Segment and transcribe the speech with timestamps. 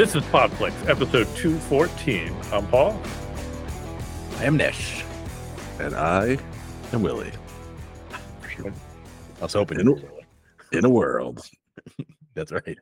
[0.00, 2.34] This is Podflix, episode 214.
[2.52, 2.98] I'm Paul.
[4.38, 5.04] I am Nish.
[5.78, 6.38] And I
[6.94, 7.30] am Willie.
[8.64, 8.72] I
[9.42, 11.46] was hoping In a, in a world.
[12.34, 12.78] that's right.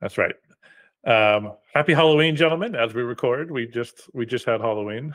[0.00, 0.34] That's right.
[1.06, 2.74] Um, happy Halloween, gentlemen.
[2.74, 5.14] As we record, we just we just had Halloween.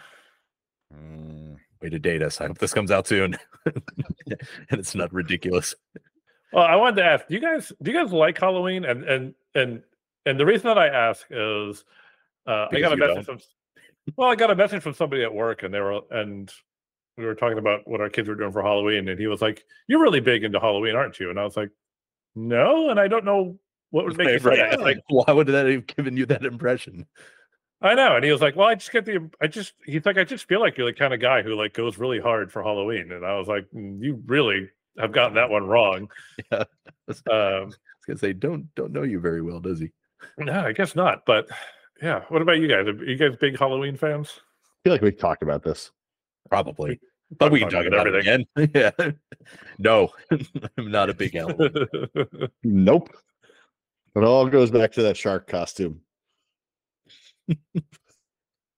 [0.93, 2.39] Mm, way to date us.
[2.39, 3.79] I hope this comes out soon, and
[4.69, 5.75] it's not ridiculous.
[6.53, 8.85] Well, I wanted to ask, do you guys do you guys like Halloween?
[8.85, 9.83] And and and
[10.25, 11.83] and the reason that I ask is
[12.47, 13.41] uh, I got a message don't.
[13.41, 16.51] from well, I got a message from somebody at work, and they were and
[17.17, 19.63] we were talking about what our kids were doing for Halloween, and he was like,
[19.87, 21.69] "You're really big into Halloween, aren't you?" And I was like,
[22.35, 23.57] "No," and I don't know
[23.91, 24.81] what would make you say that.
[24.81, 27.05] Like Why would that have given you that impression?
[27.81, 30.17] I know, and he was like, "Well, I just get the, I just," he's like,
[30.17, 32.63] "I just feel like you're the kind of guy who like goes really hard for
[32.63, 34.69] Halloween," and I was like, "Mm, "You really
[34.99, 36.09] have gotten that one wrong."
[36.51, 36.63] Yeah.
[37.29, 39.91] I Um, was gonna say, don't don't know you very well, does he?
[40.37, 41.25] No, I guess not.
[41.25, 41.47] But
[42.01, 42.87] yeah, what about you guys?
[42.87, 44.39] Are you guys big Halloween fans?
[44.63, 45.91] I feel like we've talked about this.
[46.49, 46.99] Probably,
[47.39, 48.45] but we can talk about it again.
[48.73, 48.91] yeah.
[49.77, 50.09] No,
[50.77, 51.71] I'm not a big Halloween.
[52.63, 53.09] Nope.
[54.15, 56.01] It all goes back to that shark costume.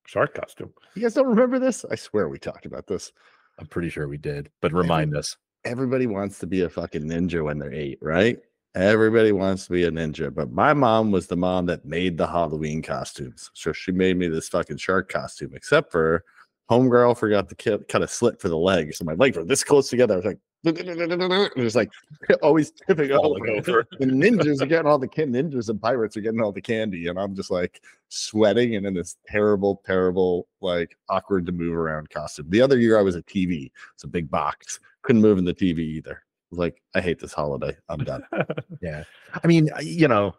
[0.07, 0.73] Shark costume.
[0.95, 1.85] You guys don't remember this?
[1.91, 3.11] I swear we talked about this.
[3.59, 5.35] I'm pretty sure we did, but remind us.
[5.63, 8.37] Everybody wants to be a fucking ninja when they're eight, right?
[8.75, 10.33] Everybody wants to be a ninja.
[10.33, 13.49] But my mom was the mom that made the Halloween costumes.
[13.53, 16.23] So she made me this fucking shark costume, except for
[16.69, 18.93] homegirl forgot to cut a slit for the leg.
[18.93, 20.13] So my legs were this close together.
[20.13, 21.89] I was like, it was like
[22.41, 23.49] always tipping over.
[23.49, 23.87] over.
[23.99, 27.07] the ninjas are getting all the can- ninjas and pirates are getting all the candy,
[27.07, 32.09] and I'm just like sweating and in this terrible, terrible, like awkward to move around
[32.09, 32.47] costume.
[32.49, 33.71] The other year I was a TV.
[33.93, 34.79] It's a big box.
[35.03, 36.23] Couldn't move in the TV either.
[36.51, 37.75] Like, I hate this holiday.
[37.89, 38.23] I'm done.
[38.81, 39.03] Yeah.
[39.43, 40.35] I mean, you know,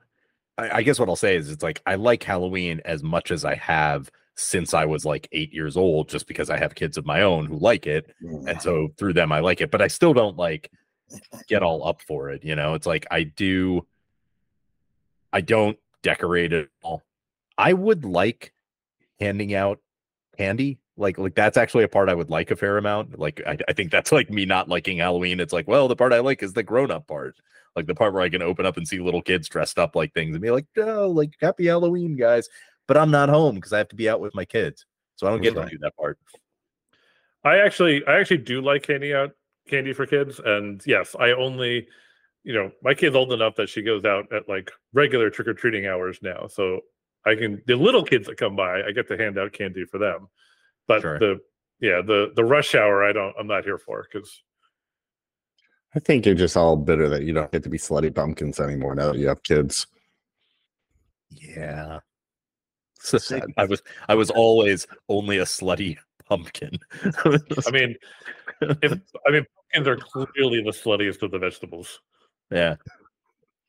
[0.56, 3.44] I, I guess what I'll say is it's like I like Halloween as much as
[3.44, 7.04] I have since I was like eight years old, just because I have kids of
[7.04, 8.14] my own who like it.
[8.46, 10.70] And so through them, I like it, but I still don't like
[11.48, 12.44] get all up for it.
[12.44, 13.86] You know, it's like I do,
[15.32, 17.02] I don't decorate it all.
[17.56, 18.52] I would like
[19.18, 19.80] handing out
[20.36, 20.78] candy.
[20.98, 23.18] Like, like that's actually a part I would like a fair amount.
[23.18, 25.40] Like, I, I think that's like me not liking Halloween.
[25.40, 27.36] It's like, well, the part I like is the grown up part
[27.78, 30.12] like the part where I can open up and see little kids dressed up like
[30.12, 32.48] things and be like, oh, like happy Halloween, guys.
[32.86, 34.84] But I'm not home because I have to be out with my kids.
[35.16, 35.64] So I don't get Right.
[35.64, 36.18] to do that part.
[37.44, 39.30] I actually, I actually do like candy out
[39.68, 41.86] candy for kids, and yes, I only,
[42.42, 45.54] you know, my kid's old enough that she goes out at like regular trick or
[45.54, 46.80] treating hours now, so
[47.24, 49.98] I can the little kids that come by, I get to hand out candy for
[49.98, 50.28] them,
[50.88, 51.18] but Sure.
[51.20, 51.40] the
[51.80, 54.42] yeah the the rush hour, I don't, I'm not here for because
[55.94, 58.94] I think you're just all bitter that you don't get to be slutty pumpkins anymore
[58.94, 59.86] now that you have kids.
[61.30, 62.00] Yeah.
[63.00, 63.44] So sad.
[63.56, 65.96] I was I was always only a slutty
[66.28, 66.78] pumpkin.
[67.24, 67.96] I mean,
[68.60, 68.92] if
[69.26, 72.00] I mean pumpkins are clearly the sluttiest of the vegetables.
[72.50, 72.76] yeah.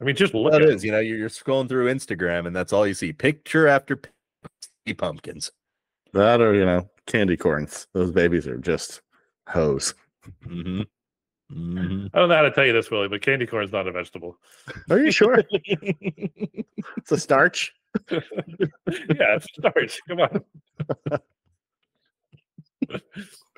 [0.02, 2.56] I mean, just look That at is, you know, you're, you're scrolling through Instagram and
[2.56, 3.12] that's all you see.
[3.12, 5.52] Picture after picture, pumpkins.
[6.14, 7.88] That or, you know, candy corns.
[7.94, 9.02] Those babies are just
[9.48, 9.94] hoes.
[10.44, 10.84] hmm
[11.52, 13.88] hmm I don't know how to tell you this, Willie, but candy corn is not
[13.88, 14.38] a vegetable.
[14.90, 15.44] Are you sure?
[15.52, 17.74] it's a starch.
[18.12, 18.20] yeah,
[18.88, 20.00] it's starch.
[20.08, 20.44] Come on.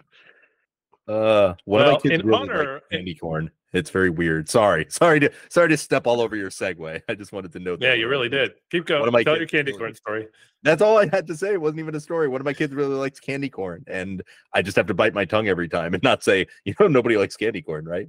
[1.11, 3.51] Uh, one of Well, my kids in really honor- like candy corn.
[3.73, 4.49] It's very weird.
[4.49, 7.01] Sorry, sorry to sorry to step all over your segue.
[7.07, 7.81] I just wanted to note.
[7.81, 8.53] Yeah, that you really did.
[8.69, 8.99] Keep going.
[9.01, 10.27] One of my Tell your candy corn story.
[10.63, 11.53] That's all I had to say.
[11.53, 12.27] It wasn't even a story.
[12.27, 14.21] One of my kids really likes candy corn, and
[14.53, 17.17] I just have to bite my tongue every time and not say, you know, nobody
[17.17, 18.07] likes candy corn, right?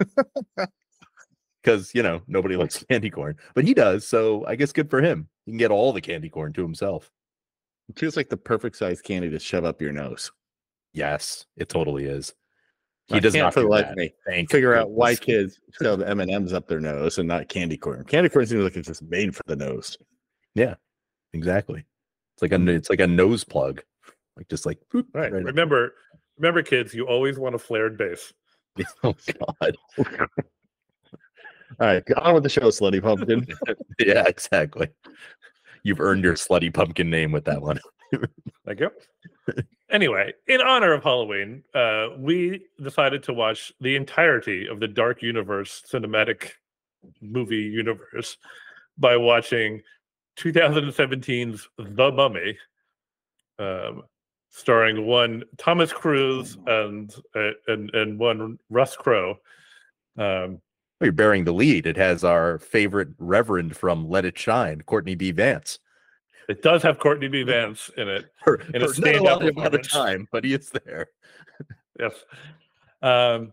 [1.62, 4.06] Because you know nobody likes candy corn, but he does.
[4.06, 5.28] So I guess good for him.
[5.46, 7.10] He can get all the candy corn to himself.
[7.88, 10.30] It feels like the perfect size candy to shove up your nose.
[10.94, 12.32] Yes, it totally is.
[13.08, 15.26] He I does can't not for the life of me Thank figure out why goodness.
[15.26, 18.04] kids shove M and M's up their nose and not candy corn.
[18.04, 19.98] Candy corn seems like it's just made for the nose.
[20.54, 20.76] Yeah,
[21.34, 21.84] exactly.
[22.34, 22.68] It's like a hmm.
[22.68, 23.82] it's like a nose plug,
[24.36, 25.30] like just like boop, Right.
[25.30, 25.46] right up.
[25.46, 25.92] Remember,
[26.38, 28.32] remember, kids, you always want a flared base.
[29.04, 29.14] Oh
[29.58, 29.76] God.
[31.80, 33.46] All right, on with the show, slutty pumpkin.
[33.98, 34.88] yeah, exactly.
[35.82, 37.78] You've earned your slutty pumpkin name with that one.
[38.64, 38.90] Thank you.
[39.94, 45.22] anyway, in honor of Halloween, uh, we decided to watch the entirety of the Dark
[45.22, 46.50] Universe cinematic
[47.22, 48.36] movie universe
[48.98, 49.80] by watching
[50.38, 52.58] 2017's The Mummy,
[53.58, 54.02] um,
[54.50, 59.36] starring one Thomas Cruise and uh, and and one Russ Crowe.
[60.18, 60.60] Um,
[61.00, 61.86] You're bearing the lead.
[61.86, 65.30] It has our favorite reverend from Let It Shine, Courtney B.
[65.30, 65.78] Vance.
[66.48, 67.42] It does have Courtney B.
[67.42, 68.26] Vance in it.
[68.44, 68.86] For, In a
[69.20, 69.88] not a of other performance.
[69.88, 71.08] time, but he is there.
[72.00, 72.12] Yes.
[73.02, 73.52] Um,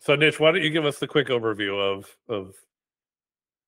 [0.00, 2.54] so, Nish, why don't you give us the quick overview of of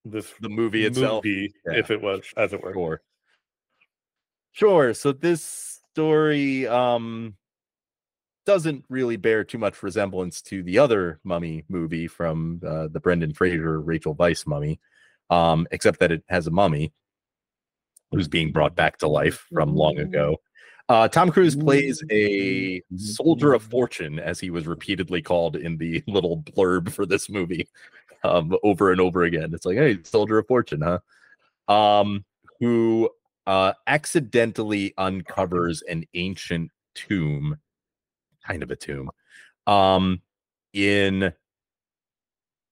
[0.06, 1.25] this The movie itself.
[1.25, 1.78] movie, Yeah.
[1.78, 2.72] if it was, as it were.
[2.72, 3.02] Sure.
[4.52, 4.94] Sure.
[4.94, 5.43] So this
[5.93, 7.37] story um
[8.46, 13.34] doesn't really bear too much resemblance to the other mummy movie from uh, the Brendan
[13.34, 14.81] Fraser Rachel Weisz mummy,
[15.28, 16.94] um, except that it has a mummy
[18.10, 20.37] who's being brought back to life from long ago.
[20.88, 26.02] Uh, Tom Cruise plays a soldier of fortune, as he was repeatedly called in the
[26.08, 27.69] little blurb for this movie,
[28.25, 29.52] um, over and over again.
[29.52, 31.00] It's like, hey, soldier of fortune, huh?
[31.72, 32.25] Um,
[32.60, 33.10] who
[33.46, 37.58] uh, accidentally uncovers an ancient tomb,
[38.46, 39.10] kind of a tomb,
[39.66, 40.22] um,
[40.72, 41.34] in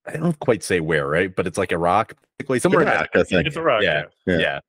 [0.06, 1.34] I don't quite say where, right?
[1.34, 3.46] But it's like Iraq, basically somewhere in Iraq, I think.
[3.46, 3.82] It's a rock.
[3.82, 4.04] Yeah.
[4.26, 4.38] Yeah.
[4.38, 4.60] Yeah.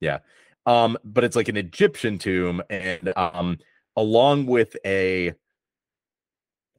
[0.00, 0.18] Yeah.
[0.66, 3.58] Um, but it's like an Egyptian tomb, and um,
[3.96, 5.32] along with a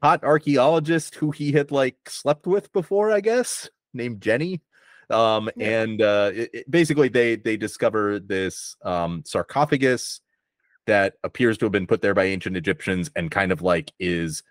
[0.02, 4.62] hot archaeologist who he had like slept with before, I guess, named Jenny.
[5.10, 5.84] Um, Yeah.
[5.84, 10.22] and uh, it, it- basically they they discover this um sarcophagus
[10.86, 14.44] that appears to have been put there by ancient Egyptians and kind of like is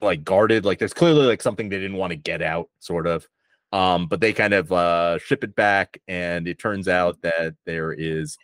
[0.00, 0.64] like guarded.
[0.64, 3.28] Like there's clearly like something they didn't want to get out, sort of.
[3.72, 7.92] Um, but they kind of uh ship it back, and it turns out that there
[7.92, 8.36] is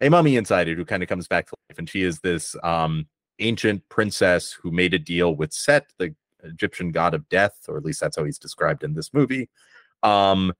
[0.00, 2.54] a mummy inside it who kind of comes back to life, and she is this
[2.62, 3.06] um
[3.38, 6.14] ancient princess who made a deal with Set, the
[6.44, 9.48] Egyptian god of death, or at least that's how he's described in this movie.
[10.02, 10.52] Um,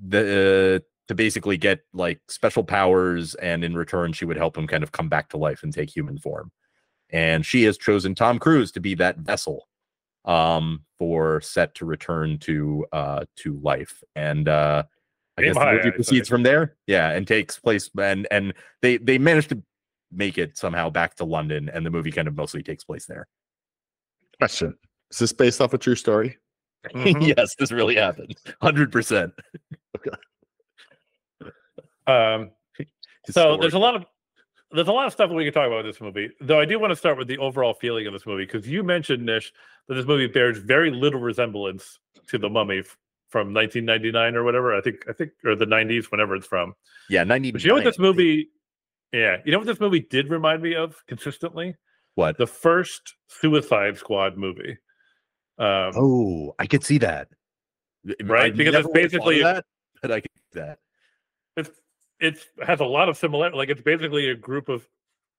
[0.00, 4.82] the to basically get like special powers, and in return, she would help him kind
[4.82, 6.50] of come back to life and take human form.
[7.10, 9.68] And she has chosen Tom Cruise to be that vessel
[10.24, 14.84] um for Set to return to uh to life and uh
[15.36, 16.32] i Aim guess the movie I proceeds say.
[16.32, 19.62] from there yeah and takes place and and they they managed to
[20.12, 23.26] make it somehow back to london and the movie kind of mostly takes place there
[24.38, 24.76] Question:
[25.10, 26.38] Is this based off a true story?
[26.94, 27.26] Mhm.
[27.36, 29.32] yes this really happened 100%
[29.96, 30.16] Okay.
[32.06, 32.50] Um,
[33.30, 34.04] so there's a lot of
[34.72, 36.30] there's a lot of stuff that we can talk about with this movie.
[36.40, 38.82] Though I do want to start with the overall feeling of this movie because you
[38.82, 39.52] mentioned Nish
[39.88, 41.98] that this movie bears very little resemblance
[42.28, 42.96] to the Mummy f-
[43.28, 44.76] from 1999 or whatever.
[44.76, 46.74] I think I think or the 90s, whenever it's from.
[47.08, 48.48] yeah 90 But you know what this movie?
[49.12, 51.76] Yeah, you know what this movie did remind me of consistently?
[52.14, 54.78] what The first Suicide Squad movie.
[55.58, 57.28] Um, oh i could see that
[58.22, 59.64] Right, I because it's never would've thought of basically- that
[60.00, 60.78] but i could see that
[61.56, 61.70] it's
[62.22, 63.56] it's has a lot of similarity.
[63.56, 64.88] like it's basically a group of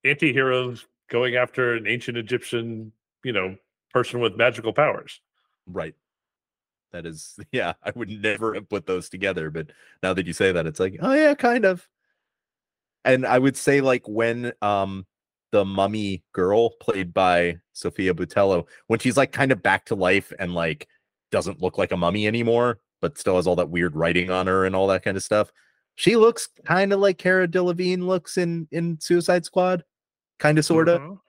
[0.05, 2.91] anti-heroes going after an ancient egyptian
[3.23, 3.55] you know
[3.91, 5.21] person with magical powers
[5.65, 5.95] Right.
[6.91, 9.71] That is, yeah, I would never have put those together, but
[10.01, 11.87] now that you say that, it's like, oh yeah, kind of.
[13.05, 15.05] And I would say like when um
[15.51, 20.31] the mummy girl played by Sofia Boutella, when she's like kind of back to life
[20.39, 20.87] and like
[21.31, 24.65] doesn't look like a mummy anymore, but still has all that weird writing on her
[24.65, 25.51] and all that kind of stuff.
[25.95, 29.83] She looks kind of like Cara Delevingne looks in in Suicide Squad,
[30.39, 31.19] kind of sort of Mhm.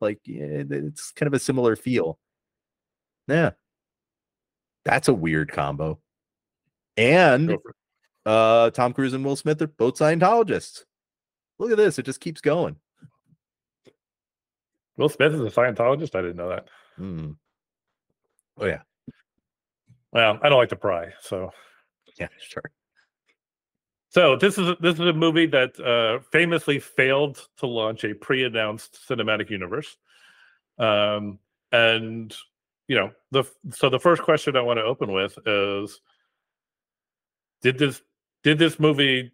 [0.00, 2.18] like it's kind of a similar feel.
[3.28, 3.50] Yeah.
[4.84, 6.00] That's a weird combo.
[6.96, 7.76] And Go for it.
[8.24, 10.84] uh Tom Cruise and Will Smith are both Scientologists.
[11.58, 12.76] Look at this, it just keeps going.
[14.98, 17.32] will smith is a scientologist i didn't know that Hmm.
[18.56, 18.80] Oh yeah,
[20.12, 21.50] well i don't like to pry so
[22.18, 22.62] yeah, sure.
[24.16, 28.98] So this is this is a movie that uh famously failed to launch a pre-announced
[29.06, 29.98] cinematic universe
[30.78, 31.38] um
[31.70, 32.34] and
[32.88, 36.00] you know the so the first question i want to open with is
[37.60, 38.00] did this
[38.42, 39.32] did this movie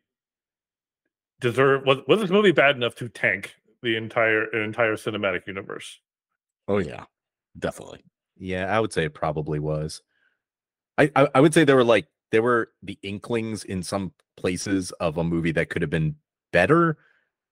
[1.41, 6.01] deserve was, was this movie bad enough to tank the entire an entire cinematic universe
[6.69, 7.05] Oh yeah,
[7.59, 8.05] definitely.
[8.39, 10.03] Yeah, I would say it probably was.
[10.99, 14.91] I, I I would say there were like there were the inklings in some places
[14.93, 16.17] of a movie that could have been
[16.53, 16.99] better,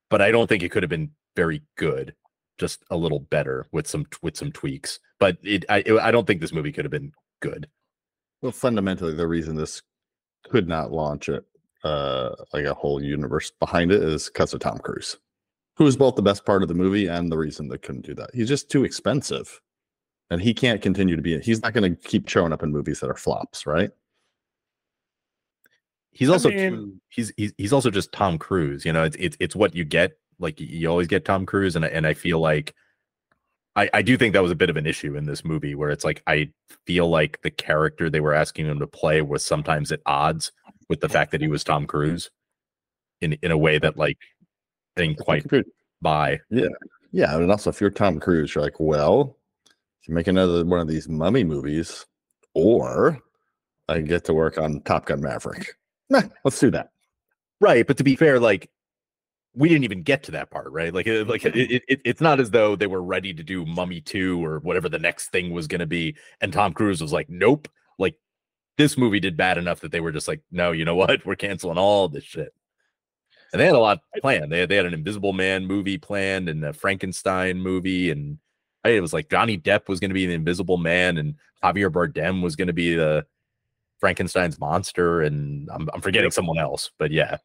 [0.08, 2.14] but I don't think it could have been very good.
[2.58, 4.98] Just a little better with some with some tweaks.
[5.18, 7.68] But it I I don't think this movie could have been good.
[8.42, 9.82] Well, fundamentally, the reason this
[10.44, 11.44] could not launch it,
[11.84, 15.18] uh, like a whole universe behind it, is because of Tom Cruise,
[15.76, 18.14] who is both the best part of the movie and the reason they couldn't do
[18.14, 18.30] that.
[18.34, 19.60] He's just too expensive,
[20.30, 21.38] and he can't continue to be.
[21.40, 23.90] He's not going to keep showing up in movies that are flops, right?
[26.12, 28.84] He's I also mean- too, he's he's he's also just Tom Cruise.
[28.84, 30.12] You know, it's it's it's what you get.
[30.38, 32.74] Like you always get Tom Cruise, and I- and I feel like
[33.76, 35.90] I, I do think that was a bit of an issue in this movie where
[35.90, 36.50] it's like I
[36.86, 40.50] feel like the character they were asking him to play was sometimes at odds
[40.88, 42.30] with the fact that he was Tom Cruise
[43.20, 44.18] in in a way that like
[44.96, 45.46] didn't quite
[46.02, 46.40] buy.
[46.50, 46.66] Yeah,
[47.12, 49.36] yeah, and also if you're Tom Cruise, you're like, well,
[50.08, 52.06] you make another one of these mummy movies,
[52.54, 53.18] or
[53.88, 55.76] I get to work on Top Gun Maverick.
[56.10, 56.90] Nah, let's do that.
[57.60, 58.70] Right, but to be fair, like
[59.54, 60.94] we didn't even get to that part, right?
[60.94, 64.00] Like, like it, it, it- it's not as though they were ready to do Mummy
[64.00, 67.28] Two or whatever the next thing was going to be, and Tom Cruise was like,
[67.28, 68.16] "Nope." Like,
[68.78, 71.24] this movie did bad enough that they were just like, "No, you know what?
[71.26, 72.52] We're canceling all this shit."
[73.52, 74.52] And they had a lot planned.
[74.52, 78.38] They they had an Invisible Man movie planned and a Frankenstein movie, and
[78.84, 82.42] it was like Johnny Depp was going to be the Invisible Man, and Javier Bardem
[82.42, 83.26] was going to be the
[84.00, 86.32] Frankenstein's monster, and I'm, I'm forgetting Yep.
[86.32, 87.36] someone else, but yeah,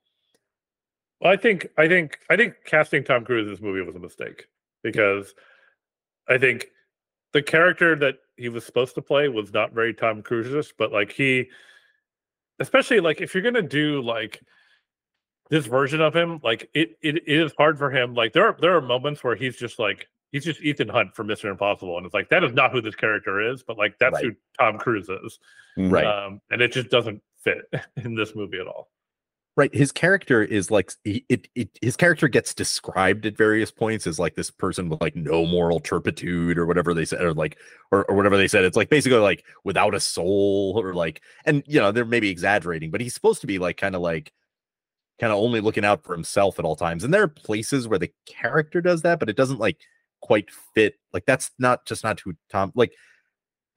[1.22, 4.00] Well, I think I think I think casting Tom Cruise in this movie was a
[4.00, 4.48] mistake
[4.84, 5.34] because
[6.28, 6.68] I think
[7.34, 11.12] the character that he was supposed to play was not very Tom Cruise, but like
[11.12, 11.50] he,
[12.60, 14.42] especially like if you're gonna do like
[15.50, 18.14] this version of him, like it, it, it is hard for him.
[18.14, 21.27] Like there are there are moments where he's just like he's just Ethan Hunt from
[21.27, 24.13] Mission Impossible, and it's like that is not who this character is, but like that's
[24.15, 24.25] Right.
[24.25, 25.39] who Tom Cruise is,
[25.77, 26.05] right.
[26.05, 28.89] um, and it just doesn't fit in this movie at all.
[29.55, 34.05] right his character is like he, it, it his character gets described at various points
[34.08, 37.58] as like this person with like no moral turpitude or whatever they said or like
[37.91, 41.63] or, or whatever they said it's like basically like without a soul or like and
[41.67, 44.34] you know they're maybe exaggerating but he's supposed to be like kind of like
[45.22, 48.00] kind of only looking out for himself at all times and there are places where
[48.00, 49.77] the character does that but it doesn't like
[50.25, 52.91] quite fit like that's not just not who tom like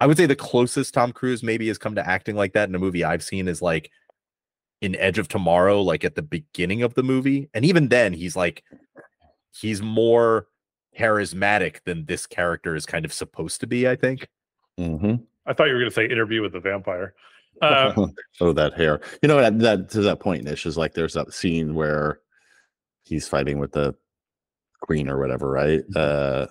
[0.00, 2.74] i would say the closest tom cruise maybe has come to acting like that in
[2.74, 3.90] a movie i've seen is like
[4.80, 7.48] in Edge of Tomorrow, like at the beginning of the movie.
[7.54, 8.62] And even then, he's like,
[9.50, 10.46] he's more
[10.98, 14.28] charismatic than this character is kind of supposed to be, I think.
[14.76, 17.14] hmm I thought you were going to say interview with the vampire.
[17.62, 19.00] Um, oh, that hair.
[19.22, 22.20] You know that, that to that point, Nish is like there's that scene where
[23.04, 23.94] he's fighting with the
[24.80, 25.82] queen or whatever, right?
[25.94, 26.46] Uh,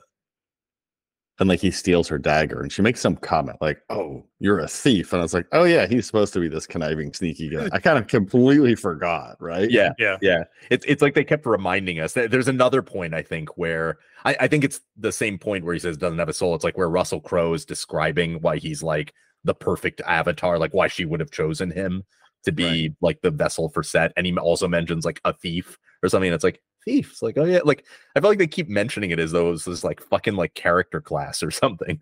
[1.40, 4.68] and like he steals her dagger, and she makes some comment like, "Oh, you're a
[4.68, 7.70] thief," and I was like, "Oh yeah, he's supposed to be this conniving, sneaky guy."
[7.72, 9.70] I kind of completely forgot, right?
[9.70, 9.92] Yeah.
[10.00, 10.44] yeah, Yeah.
[10.72, 14.36] It's it's like they kept reminding us that there's another point, I think, where I,
[14.42, 16.56] I think it's the same point where he says doesn't have a soul.
[16.56, 20.88] It's like where Russell Crowe is describing why he's like the perfect avatar, like why
[20.88, 22.04] she would have chosen him
[22.46, 24.12] to be like the vessel for Set.
[24.18, 26.30] And he also mentions like a thief or something.
[26.30, 27.12] And it's like thief.
[27.12, 29.66] It's like, oh yeah, like I feel like they keep mentioning it as though it's
[29.66, 32.02] this like fucking like character class or something.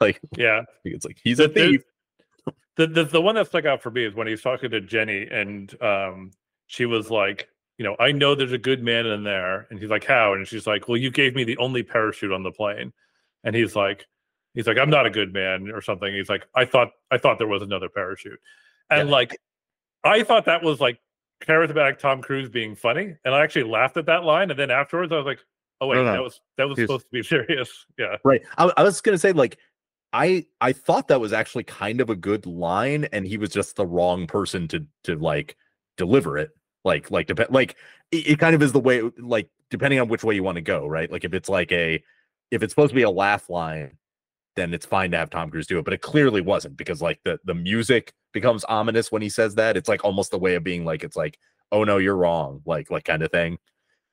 [0.00, 0.62] Like yeah.
[0.84, 1.82] it's like he's a The- the- thief.
[2.76, 5.26] The, the the one that stuck out for me is when he's talking to Jenny,
[5.30, 6.30] and um,
[6.66, 9.88] she was like, you know, I know there's a good man in there, and he's
[9.88, 10.34] like, how?
[10.34, 12.92] And she's like, well, you gave me the only parachute on the plane,
[13.44, 14.04] and he's like,
[14.52, 16.12] he's like, I'm not a good man or something.
[16.12, 18.38] He's like, I thought I thought there was another parachute,
[18.90, 19.12] and Yeah.
[19.14, 19.38] like,
[20.04, 20.98] I thought that was like
[21.40, 25.12] charismatic Tom Cruise being funny, and I actually laughed at that line, and then afterwards
[25.12, 25.40] I was like,
[25.80, 26.12] oh wait, No, no.
[26.12, 28.16] that was that was supposed to be serious, yeah.
[28.24, 28.42] Right.
[28.58, 29.58] I, I was gonna say like
[30.12, 33.76] I I thought that was actually kind of a good line, and he was just
[33.76, 35.56] the wrong person to to like
[35.96, 36.50] deliver it.
[36.84, 37.76] Like like dep- like
[38.12, 40.62] it, it kind of is the way like depending on which way you want to
[40.62, 41.10] go, right?
[41.10, 42.02] Like if it's like a
[42.50, 43.98] if it's supposed to be a laugh line,
[44.56, 45.84] then it's fine to have Tom Cruise do it.
[45.84, 49.76] But it clearly wasn't because like the the music becomes ominous when he says that.
[49.76, 51.38] It's like almost the way of being like it's like
[51.72, 53.58] oh no you're wrong like like kind of thing.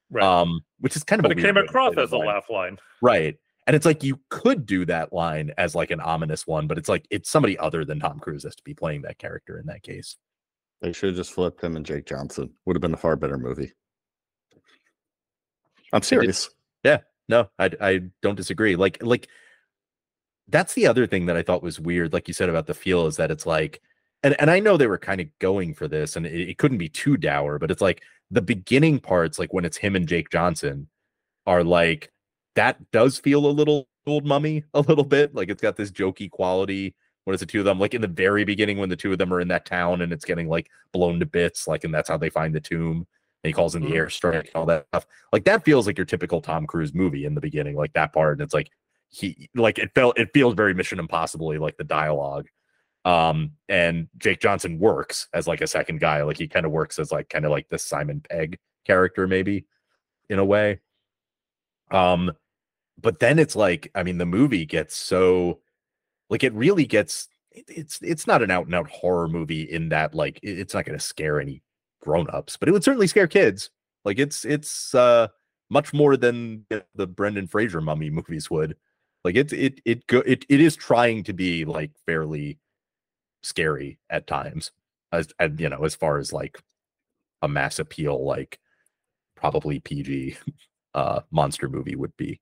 [0.09, 0.23] Right.
[0.23, 2.27] Um, which is kind of but a it came across as a line.
[2.27, 2.77] laugh line.
[3.01, 3.35] Right.
[3.65, 6.89] And it's like you could do that line as like an ominous one, but it's
[6.89, 9.83] like it's somebody other than Tom Cruise has to be playing that character in that
[9.83, 10.17] case.
[10.81, 12.51] They should have just flipped him and Jake Johnson.
[12.65, 13.71] Would have been a far better movie.
[15.93, 16.49] I'm serious.
[16.83, 16.99] Yeah.
[17.29, 18.75] No, I I don't disagree.
[18.75, 19.29] Like like
[20.53, 23.07] that's the other thing that I thought was weird, like you said about the feel,
[23.07, 23.81] is that it's like,
[24.23, 26.79] and and I know they were kind of going for this, and it, it couldn't
[26.79, 30.31] be too dour, but it's like the beginning parts, like when it's him and Jake
[30.31, 30.89] Johnson,
[31.45, 32.11] are like
[32.55, 36.29] that does feel a little old mummy a little bit, like it's got this jokey
[36.29, 36.95] quality.
[37.25, 39.17] When it's the two of them, like in the very beginning, when the two of
[39.17, 42.09] them are in that town and it's getting like blown to bits, like, and that's
[42.09, 43.07] how they find the tomb.
[43.43, 43.95] And he calls in the Mhm.
[43.95, 45.05] airstrike and all that stuff.
[45.31, 48.33] Like that feels like your typical Tom Cruise movie in the beginning, like that part.
[48.39, 48.71] And it's like
[49.13, 52.47] he like it felt it feels very Mission Impossible like the dialogue.
[53.05, 56.97] Um, and Jake Johnson works as like a second guy, like he kind of works
[56.97, 59.65] as like kind of like the Simon Pegg character, maybe
[60.29, 60.79] in a way.
[61.91, 62.31] Um,
[62.99, 65.59] but then it's like, I mean, the movie gets so
[66.29, 70.15] like it really gets it's it's not an out and out horror movie in that
[70.15, 71.61] like it's not going to scare any
[72.01, 73.69] grown-ups but it would certainly scare kids
[74.03, 75.27] like it's it's uh
[75.69, 78.75] much more than the- the brendan fraser mummy movies would
[79.23, 82.59] Like it's it it go it, it is trying to be like fairly
[83.43, 84.71] scary at times.
[85.11, 86.59] As and you know, as far as like
[87.41, 88.59] a mass appeal, like
[89.35, 90.37] probably PG
[90.93, 92.39] uh monster movie would be.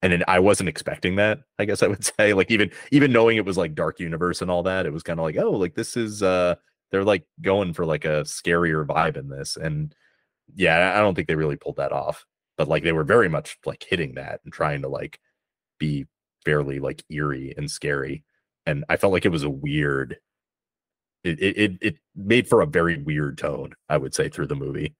[0.00, 2.32] And then I wasn't expecting that, I guess I would say.
[2.34, 5.18] Like even even knowing it was like dark universe and all that, it was kind
[5.18, 6.54] of like, oh, like this is uh
[6.90, 9.56] they're like going for like a scarier vibe in this.
[9.56, 9.94] And
[10.54, 12.24] yeah, I don't think they really pulled that off.
[12.58, 15.18] But like they were very much like hitting that and trying to like
[15.78, 16.06] be
[16.44, 18.24] fairly like eerie and scary.
[18.66, 20.18] And I felt like it was a weird
[21.24, 24.94] it it it made for a very weird tone, I would say, through the movie.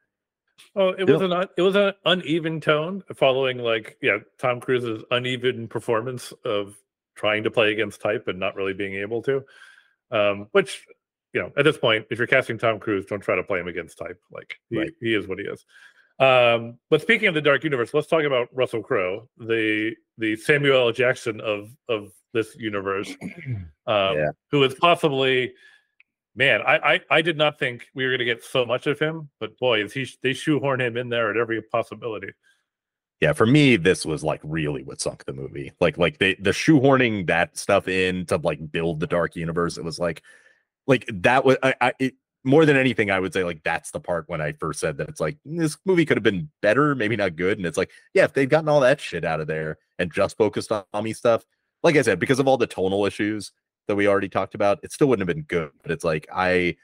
[0.75, 5.69] Oh, it was an it was an uneven tone following like yeah Tom Cruise's uneven
[5.69, 6.77] performance of
[7.15, 9.45] trying to play against type and not really being able to.
[10.11, 10.85] Um, which
[11.33, 13.69] you know at this point, if you're casting Tom Cruise, don't try to play him
[13.69, 14.21] against type.
[14.33, 14.93] Like he, Right.
[15.01, 15.65] he is what he is.
[16.19, 20.89] Um, but speaking of the Dark Universe, let's talk about Russell Crowe, the the Samuel
[20.89, 20.93] L.
[20.93, 23.15] Jackson of of this universe,
[23.87, 24.31] um, Yeah.
[24.51, 25.53] who is possibly
[26.35, 26.61] man.
[26.63, 29.31] I, I I did not think we were going to get so much of him,
[29.41, 32.33] but boy, is he they shoehorn him in there at every possibility.
[33.21, 36.51] yeah for me this was like really what sunk the movie like like they the
[36.53, 40.23] shoehorning that stuff in to like build the dark universe it was like
[40.87, 42.15] like that was i, I it,
[42.49, 45.09] more than anything i would say like that's the part when i first said that
[45.09, 47.91] it's like mm, this movie could have been better maybe not good and it's like
[48.15, 51.13] yeah if they'd gotten all that shit out of there and just focused on Tommy
[51.13, 51.45] stuff
[51.83, 53.53] like i said because of all the tonal issues
[53.87, 56.75] that we already talked about it still wouldn't have been good but it's like i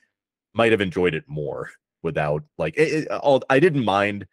[0.53, 1.71] might have enjoyed it more
[2.03, 4.27] without like it, it, all i didn't mind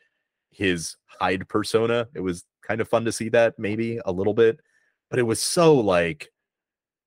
[0.51, 2.07] his Hyde persona.
[2.13, 4.59] It was kind of fun to see that maybe a little bit,
[5.09, 6.29] but it was so like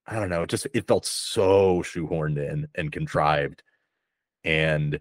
[0.07, 3.63] I don't know, it just it felt so shoehorned in and contrived.
[4.45, 5.01] And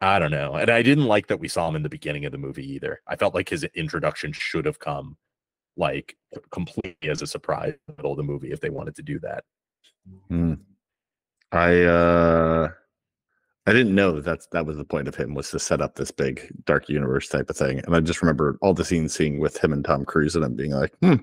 [0.00, 0.54] I don't know.
[0.54, 3.00] And I didn't like that we saw him in the beginning of the movie either.
[3.06, 5.16] I felt like his introduction should have come
[5.76, 6.16] like
[6.50, 9.18] completely as a surprise in the middle of the movie if they wanted to do
[9.20, 9.44] that.
[10.28, 10.54] Hmm.
[11.52, 12.68] I uh
[13.66, 15.94] I didn't know that that's that was the point of him was to set up
[15.94, 17.80] this big dark universe type of thing.
[17.80, 20.54] And I just remember all the scenes seeing with him and Tom Cruise and I'm
[20.54, 21.16] being like, hmm,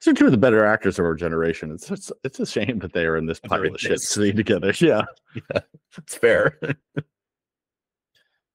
[0.00, 1.70] these are two of the better actors of our generation.
[1.72, 4.08] It's it's, it's a shame that they are in this They're pile of shit this.
[4.08, 4.72] scene together.
[4.80, 5.02] Yeah.
[5.98, 6.58] It's fair.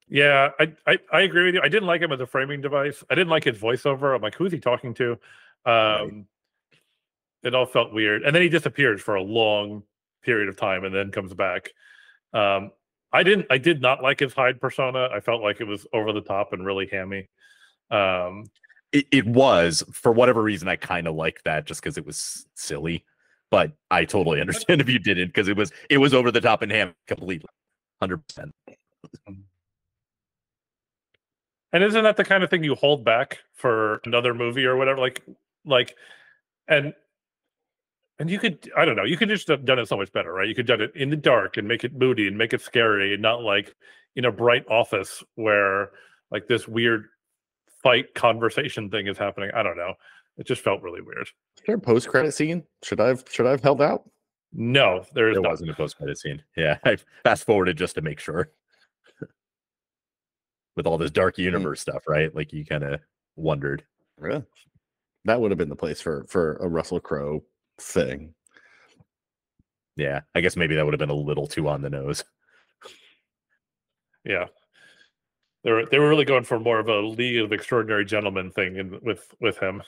[0.07, 1.61] Yeah, I, I I agree with you.
[1.63, 3.03] I didn't like him as a framing device.
[3.09, 4.15] I didn't like his voiceover.
[4.15, 5.17] I'm like, who's he talking to?
[5.65, 6.25] Um,
[7.43, 9.83] It all felt weird, and then he disappears for a long
[10.23, 11.69] period of time, and then comes back.
[12.33, 12.71] Um,
[13.13, 13.45] I didn't.
[13.49, 15.09] I did not like his Hyde persona.
[15.13, 17.29] I felt like it was over the top and really hammy.
[17.91, 18.45] Um,
[18.91, 22.45] it, it was for whatever reason i kind of liked that just because it was
[22.55, 23.05] silly
[23.51, 26.61] but i totally understand if you didn't because it was it was over the top
[26.61, 27.47] and ham completely
[28.01, 28.21] 100%
[29.29, 29.35] mm.
[31.71, 34.99] And isn't that the kind of thing you hold back for another movie or whatever?
[34.99, 35.21] Like,
[35.65, 35.95] like,
[36.67, 36.93] and
[38.17, 40.33] and you could, I don't know, you could just have done it so much better,
[40.33, 40.47] right?
[40.47, 43.13] You could done it in the dark and make it moody and make it scary,
[43.13, 43.75] and not like
[44.15, 45.91] in a bright office where
[46.31, 47.05] like this weird
[47.83, 49.51] fight conversation thing is happening.
[49.53, 49.93] I don't know.
[50.37, 51.27] It just felt really weird.
[51.27, 52.63] Is there a post credit scene?
[52.83, 54.09] Should I have should I have held out?
[54.51, 55.51] No, there is there not.
[55.51, 58.51] wasn't a post-credit scene yeah i fast forwarded just to make sure
[60.75, 61.43] with all this dark hmm.
[61.43, 62.99] universe stuff right like you kind of
[63.35, 63.83] wondered
[64.21, 64.41] Yeah.
[65.25, 67.43] That would have been the place for for a Russell Crowe
[67.79, 68.33] thing.
[69.95, 72.23] yeah i guess maybe that would have been a little too on the nose
[74.25, 74.47] Yeah.
[75.63, 78.77] They were they were really going for more of a League of Extraordinary Gentlemen thing
[78.77, 79.83] in, with with him.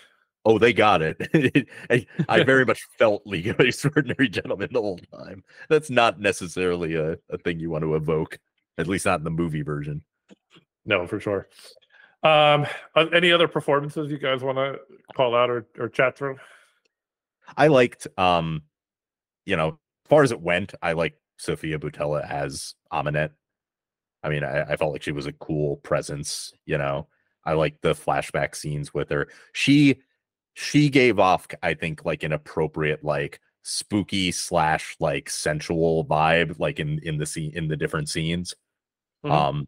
[0.45, 1.17] oh they got it
[1.91, 6.95] I, I very much felt league of extraordinary gentlemen the whole time that's not necessarily
[6.95, 8.39] a, a thing you want to evoke
[8.79, 10.01] at least not in the movie version
[10.85, 11.47] No, for sure.
[12.23, 12.65] Um,
[13.13, 14.79] any other performances you guys want to
[15.15, 16.37] call out or, or chat through?
[17.57, 18.63] I liked, um,
[19.45, 23.31] you know, as far as it went, I liked Sofia Boutella as Ahmanet.
[24.23, 26.53] I mean, I, I felt like she was a cool presence.
[26.65, 27.07] You know,
[27.45, 29.27] I liked the flashback scenes with her.
[29.53, 29.97] She
[30.53, 36.79] she gave off, I think, like an appropriate, like spooky slash like sensual vibe, like
[36.79, 38.53] in in the scene in the different scenes.
[39.25, 39.31] Mhm.
[39.31, 39.67] Um,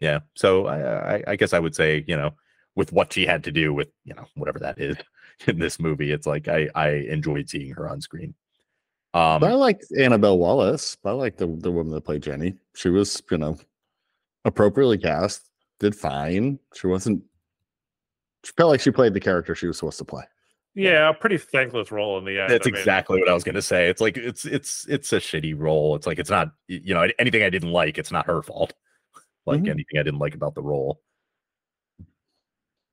[0.00, 0.20] yeah.
[0.36, 2.32] So I, I I guess I would say, you know,
[2.76, 4.96] with what she had to do with you know whatever that is
[5.48, 8.34] in this movie, it's like I I enjoyed seeing her on screen.
[9.14, 10.96] Um, But I liked Annabelle Wallis.
[11.04, 12.54] I like the the woman that played Jenny.
[12.74, 13.56] She was, you know,
[14.44, 15.48] appropriately cast,
[15.78, 16.58] did fine.
[16.74, 17.22] She wasn't
[18.44, 20.24] she felt like she played the character she was supposed to play.
[20.74, 22.50] Yeah, a pretty thankless role in the end.
[22.50, 23.88] That's I mean, exactly what I was gonna say.
[23.88, 25.94] It's like it's it's it's a shitty role.
[25.94, 27.96] It's like it's not you know anything I didn't like.
[27.96, 28.74] It's not her fault.
[29.46, 29.68] Like Mhm.
[29.68, 31.02] anything I didn't like about the role.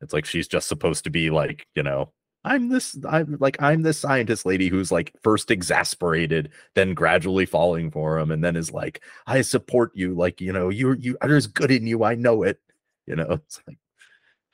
[0.01, 2.12] It's like she's just supposed to be like, you know,
[2.43, 7.91] I'm this I'm like I'm this scientist lady who's like first exasperated, then gradually falling
[7.91, 11.47] for him, and then is like, I support you, like, you know, you're you there's
[11.47, 12.60] good in you, I know it.
[13.06, 13.77] You know, it's like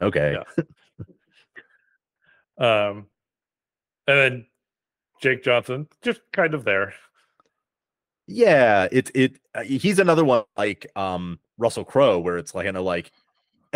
[0.02, 0.38] okay.
[2.60, 2.88] Yeah.
[2.90, 3.08] um
[4.08, 4.46] and then
[5.22, 6.94] Jake Johnson just kind of there.
[8.28, 9.40] Yeah, it's it.
[9.56, 13.12] Uh, he's another one like um Russell Crowe, where it's like kind of like,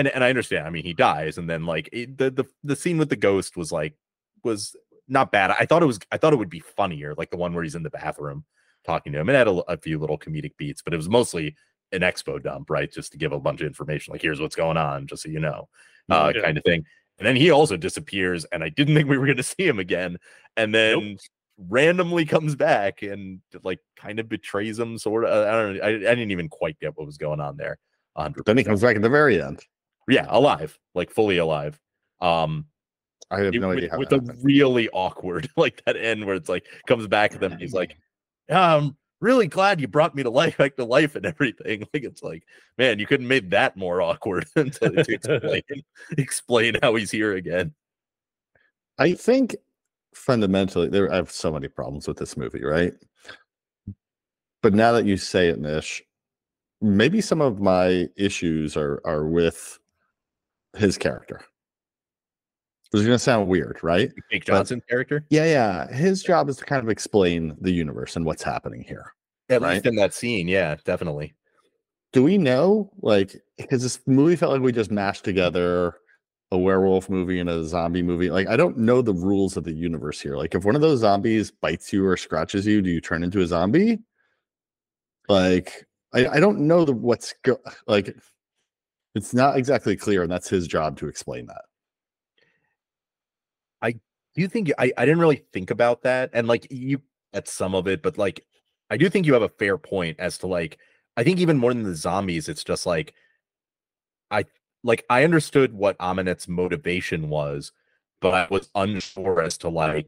[0.02, 0.68] and and I understand.
[0.68, 3.56] I mean, he dies, and then like it, the the the scene with the ghost
[3.56, 3.96] was like
[4.44, 4.76] was
[5.08, 5.52] not bad.
[5.52, 6.00] I thought it was.
[6.12, 8.46] I thought it would be funnier, like the one where he's in the bathroom
[8.86, 9.30] talking to him.
[9.30, 11.56] It had a, a few little comedic beats, but it was mostly
[11.92, 12.92] an expo dump, right?
[12.92, 15.40] Just to give a bunch of information, like here's what's going on, just so you
[15.40, 15.70] know,
[16.10, 16.42] uh, yeah.
[16.42, 16.84] kind of thing.
[17.20, 19.80] And then he also disappears, and I didn't think we were going to see him
[19.80, 20.18] again.
[20.58, 21.20] And then nope
[21.70, 25.90] randomly comes back and like kind of betrays him sort of i don't know I,
[25.90, 27.78] I didn't even quite get what was going on there
[28.14, 29.64] 100 then he comes back at the very end
[30.08, 31.80] yeah alive like fully alive.
[32.20, 32.66] Um
[33.30, 36.50] i have no it, idea with, with a really awkward like that end where it's
[36.50, 37.96] like comes back to them he's like
[38.50, 41.88] i'm really glad you brought me to life back to life and everything.
[41.94, 42.44] Like it's like
[42.78, 45.64] man you couldn't make that more awkward until to explain,
[46.18, 47.74] explain how he's here again.
[48.98, 49.56] I think
[50.14, 52.94] fundamentally there I have so many problems with this movie, right?
[54.62, 56.04] But now that you say it, Nish,
[56.82, 59.80] maybe some of my issues are are with
[60.75, 61.41] his character.
[62.91, 64.12] This is gonna sound weird, right?
[64.31, 65.25] Jake Johnson character?
[65.29, 65.93] Yeah, yeah.
[65.93, 69.13] His job is to kind of explain the universe and what's happening here.
[69.49, 69.73] At right?
[69.73, 71.34] least in that scene, yeah, definitely.
[72.12, 75.95] Do we know, like, because this movie felt like we just mashed together
[76.51, 78.29] a werewolf movie and a zombie movie.
[78.29, 80.36] Like I don't know the rules of the universe here.
[80.36, 83.41] Like if one of those zombies bites you or scratches you, do you turn into
[83.41, 83.99] a zombie?
[85.29, 88.15] Like I, I don't know the what's go- like
[89.15, 91.63] it's not exactly clear, and that's his job to explain that.
[93.82, 93.95] I
[94.36, 96.30] do think I, I didn't really think about that.
[96.34, 97.02] And like you
[97.34, 98.45] at some of it, but like
[98.89, 100.78] I do think you have a fair point as to like
[101.17, 103.13] I think even more than the zombies, it's just like
[104.30, 104.45] I
[104.84, 107.71] like I understood what Ahmanet's motivation was,
[108.21, 110.08] but I was unsure as to like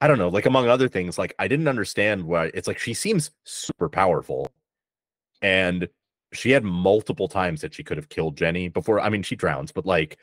[0.00, 2.94] I don't know, like among other things, like I didn't understand why it's like she
[2.94, 4.50] seems super powerful.
[5.42, 5.88] And
[6.32, 9.00] she had multiple times that she could have killed Jenny before.
[9.00, 10.18] I mean, she drowns, but like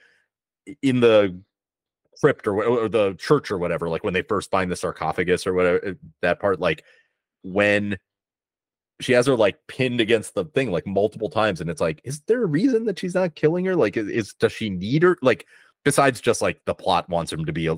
[0.82, 1.40] in the
[2.20, 5.54] crypt or, or the church or whatever, like when they first find the sarcophagus or
[5.54, 6.84] whatever, uh, that part, like
[7.44, 7.98] when
[9.00, 12.22] she has her like pinned against the thing like multiple times and it's like is
[12.22, 15.18] there a reason that she's not killing her like is, is does she need her
[15.22, 15.46] like
[15.86, 17.76] besides just like the plot wants him to be a,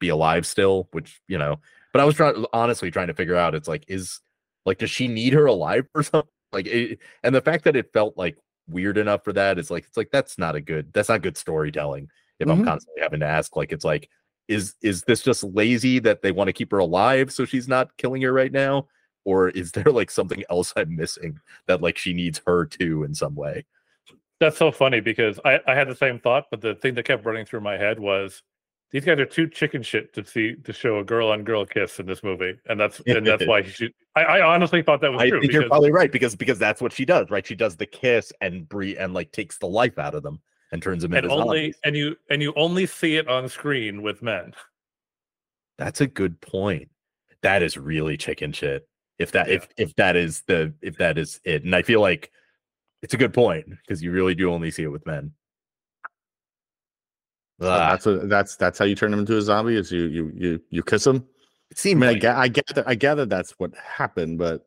[0.00, 1.56] be alive still which you know
[1.92, 4.20] but i was trying honestly trying to figure out it's like is
[4.64, 7.92] like does she need her alive or something like it, and the fact that it
[7.92, 8.36] felt like
[8.68, 11.36] weird enough for that is like it's like that's not a good that's not good
[11.36, 12.60] storytelling if mm-hmm.
[12.60, 14.08] i'm constantly having to ask like it's like
[14.48, 17.94] is is this just lazy that they want to keep her alive so she's not
[17.98, 18.86] killing her right now
[19.24, 23.14] or is there like something else I'm missing that like she needs her too in
[23.14, 23.64] some way?
[24.40, 27.24] That's so funny because I, I had the same thought, but the thing that kept
[27.24, 28.42] running through my head was
[28.94, 31.98] these guys are too chicken shit to see to show a girl on girl kiss
[31.98, 33.92] in this movie, and that's and that's why she.
[34.14, 35.40] I, I honestly thought that was I true.
[35.40, 37.44] think because, you're probably right because because that's what she does, right?
[37.44, 40.80] She does the kiss and breathe and like takes the life out of them and
[40.80, 41.76] turns them and into only zombies.
[41.84, 44.54] and you and you only see it on screen with men.
[45.76, 46.88] That's a good point.
[47.42, 49.54] That is really chicken shit if that yeah.
[49.54, 52.30] if if that is the if that is it and i feel like
[53.02, 55.32] it's a good point because you really do only see it with men
[57.58, 60.82] that's that's that's how you turn him into a zombie is you you you you
[60.82, 61.24] kiss him
[61.70, 62.24] it seems I, mean, like...
[62.24, 64.66] I, gather i gather that's what happened but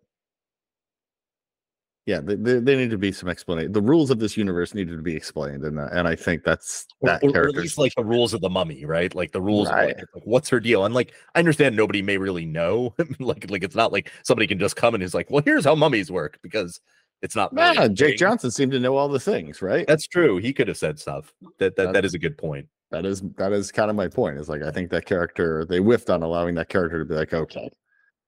[2.07, 3.73] yeah, they, they, they, need to be some explanation.
[3.73, 6.87] The rules of this universe needed to be explained, and uh, and I think that's
[7.01, 7.59] that or, character.
[7.59, 9.13] At least like the rules of the mummy, right?
[9.13, 9.69] Like the rules.
[9.69, 9.93] Right.
[9.93, 10.85] Like, what's her deal?
[10.85, 12.95] And like I understand nobody may really know.
[13.19, 15.75] like like it's not like somebody can just come and is like, well, here's how
[15.75, 16.79] mummies work because
[17.21, 17.53] it's not.
[17.53, 19.85] Really yeah, Jake Johnson seemed to know all the things, right?
[19.85, 20.37] That's true.
[20.37, 21.33] He could have said stuff.
[21.59, 22.69] That that, that is a good point.
[22.91, 24.37] That is that is kind of my point.
[24.37, 27.33] Is like I think that character they whiffed on allowing that character to be like,
[27.33, 27.69] okay,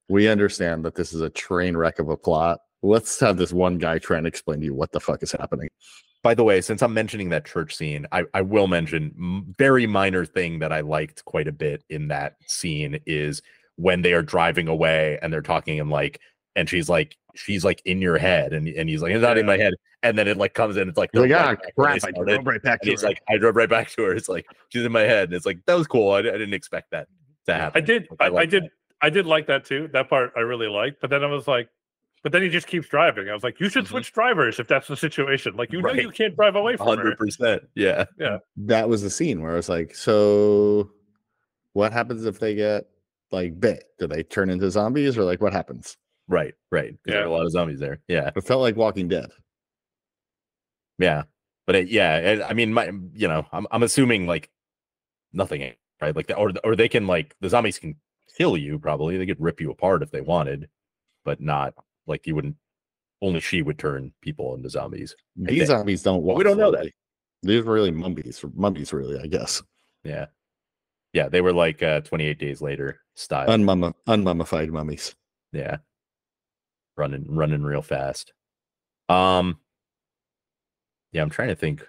[0.10, 3.78] we understand that this is a train wreck of a plot let's have this one
[3.78, 5.70] guy try and explain to you what the fuck is happening.
[6.22, 10.26] By the way, since I'm mentioning that church scene, I, I will mention very minor
[10.26, 13.42] thing that I liked quite a bit in that scene is
[13.76, 16.20] when they are driving away and they're talking and like
[16.56, 19.42] and she's like she's like in your head and, and he's like it's not yeah.
[19.42, 22.12] in my head and then it like comes in it's like, like ah, crap, I
[22.12, 23.08] drove right back to he's her.
[23.10, 25.46] like I drove right back to her it's like she's in my head and it's
[25.46, 27.08] like that was cool I, I didn't expect that
[27.46, 28.72] to happen I did I, I, did that.
[29.02, 31.70] I did like that too that part I really liked but then I was like
[32.22, 33.30] but then he just keeps driving.
[33.30, 33.90] I was like, you should Mhm.
[33.90, 35.56] switch drivers if that's the situation.
[35.56, 36.96] Like you know you can't drive away from her.
[36.98, 37.64] Hundred percent.
[37.76, 38.06] Yeah.
[38.18, 40.92] Yeah that was the scene where I was like, so
[41.74, 42.88] what happens if they get
[43.32, 43.86] like bit?
[44.00, 45.96] Do they turn into zombies or like what happens?
[46.30, 46.54] Right.
[46.72, 46.92] Right.
[46.92, 47.28] 'cause there are Yeah.
[47.28, 48.00] a lot of zombies there.
[48.08, 48.30] Yeah.
[48.34, 49.30] It felt like Walking Dead.
[50.98, 51.24] Yeah.
[51.66, 54.50] But it, yeah, it, I mean, my, you know, I'm, I'm assuming like
[55.34, 56.16] nothing, right?
[56.16, 57.96] Like, the, or, or they can like, the zombies can
[58.38, 59.18] kill you probably.
[59.18, 60.70] They could rip you apart if they wanted,
[61.26, 61.74] but not
[62.08, 62.56] like you wouldn't,
[63.22, 65.16] only she would turn people into zombies.
[65.36, 66.38] These zombies don't walk.
[66.38, 66.88] We don't know that.
[67.44, 69.62] These were really mummies, mummies, really, I guess.
[70.04, 70.28] Yeah.
[71.14, 71.28] Yeah.
[71.30, 73.48] They were like uh, 28 days later style.
[73.48, 75.16] Unmumma, unmummified mummies.
[75.52, 75.78] yeah.
[77.00, 78.34] Running, running real fast.
[79.08, 79.58] Um,
[81.14, 81.88] yeah, I'm trying to think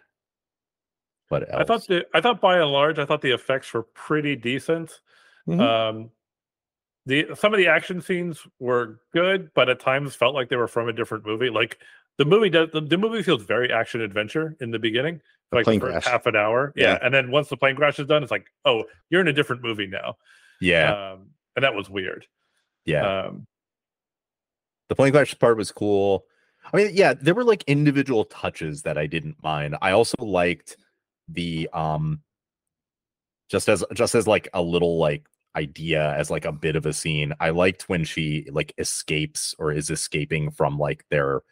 [1.29, 1.61] what else.
[1.61, 5.01] I thought the I thought by and large, I thought the effects were pretty decent.
[5.49, 5.61] Mhm.
[5.61, 6.11] Um,
[7.07, 10.68] the some of the action scenes were good, but at times felt like they were
[10.68, 11.51] from a different movie.
[11.51, 11.79] Like
[12.18, 15.20] the movie does, the, the movie feels very action adventure in the beginning,
[15.51, 16.05] The like plane crash.
[16.05, 16.73] half an hour.
[16.77, 16.92] Yeah.
[16.92, 16.99] Yeah.
[17.03, 19.62] and then once the plane crash is done, it's like, oh, you're in a different
[19.62, 20.18] movie now.
[20.61, 22.27] yeah, um, and that was weird.
[22.85, 23.23] yeah.
[23.27, 23.46] Um,
[24.90, 26.26] the plane crash part was cool.
[26.74, 29.76] I mean, yeah, there were like individual touches that I didn't mind.
[29.81, 30.76] I also liked
[31.29, 32.20] the um
[33.48, 35.26] just as just as like a little like
[35.57, 37.33] idea as like a bit of a scene.
[37.40, 41.42] I liked when she like escapes or is escaping from like their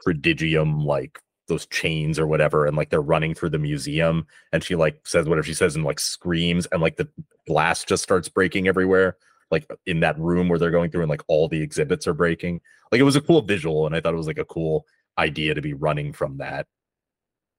[0.00, 4.74] prodigium like those chains or whatever and like they're running through the museum and she
[4.74, 7.08] like says whatever she says and like screams and like the
[7.46, 9.16] glass just starts breaking everywhere
[9.50, 12.60] like in that room where they're going through and like all the exhibits are breaking.
[12.92, 14.86] Like it was a cool visual and i thought it was like a cool
[15.18, 16.66] idea to be running from that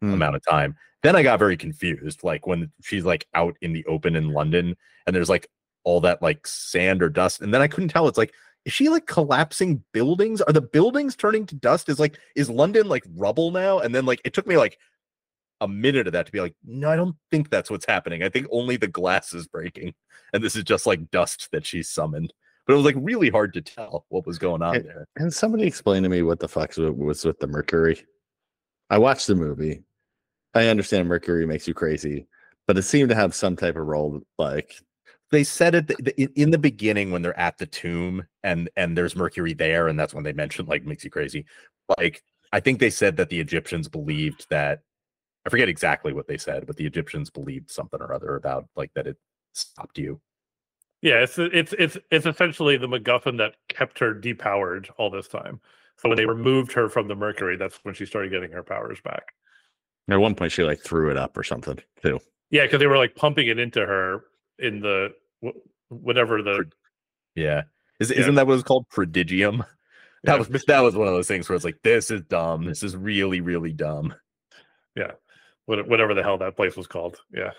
[0.02, 0.13] Hmm.
[0.13, 0.75] amount of time.
[1.04, 4.75] Then i got very confused like when she's like out in the open in london
[5.06, 5.47] and there's like
[5.84, 8.34] all that like sand or dust and then i couldn't tell it's like
[8.65, 10.41] is she like collapsing buildings?
[10.41, 11.89] Are the buildings turning to dust?
[11.89, 13.80] Is like is london like rubble now?
[13.80, 14.78] And then like it took me like
[15.62, 18.30] a minute of that to be like no i don't think that's what's happening i
[18.30, 19.93] think only the glass is breaking
[20.34, 22.34] and this is just like dust that she's summoned
[22.65, 25.63] but it was like really hard to tell what was going on there And somebody
[25.65, 28.06] explain to me what the fuck was- with the mercury.
[28.91, 29.82] I watched the movie.
[30.54, 32.28] I understand mercury makes you crazy,
[32.67, 34.22] but it seemed to have some type of role.
[34.38, 34.76] Like,
[35.32, 39.15] they said it th- in the beginning when they're at the tomb and and there's
[39.15, 41.45] mercury there and that's when they mentioned like makes you crazy
[41.98, 44.82] like i think they said that the egyptians believed that
[45.50, 48.92] i forget exactly what they said but the egyptians believed something or other about like
[48.94, 49.18] that it
[49.54, 50.22] stopped you
[51.02, 55.62] yeah, it's it's it's it's essentially the MacGuffin that kept her depowered all this time.
[55.96, 59.00] So when they removed her from the Mercury, that's when she started getting her powers
[59.00, 59.28] back.
[60.10, 62.20] at one point, she like threw it up or something too.
[62.50, 64.26] Yeah, because they were like pumping it into her
[64.58, 65.14] in the
[65.88, 66.70] whatever the
[67.34, 67.62] yeah
[68.02, 68.20] is, Yeah.
[68.20, 69.64] isn't that what it's called prodigium
[70.26, 72.66] that Yeah, was that was one of those things where it's like this is dumb
[72.66, 74.14] this is really really dumb
[74.96, 75.16] what-
[75.78, 77.18] whatever the hell that place was called.
[77.32, 77.52] Yeah.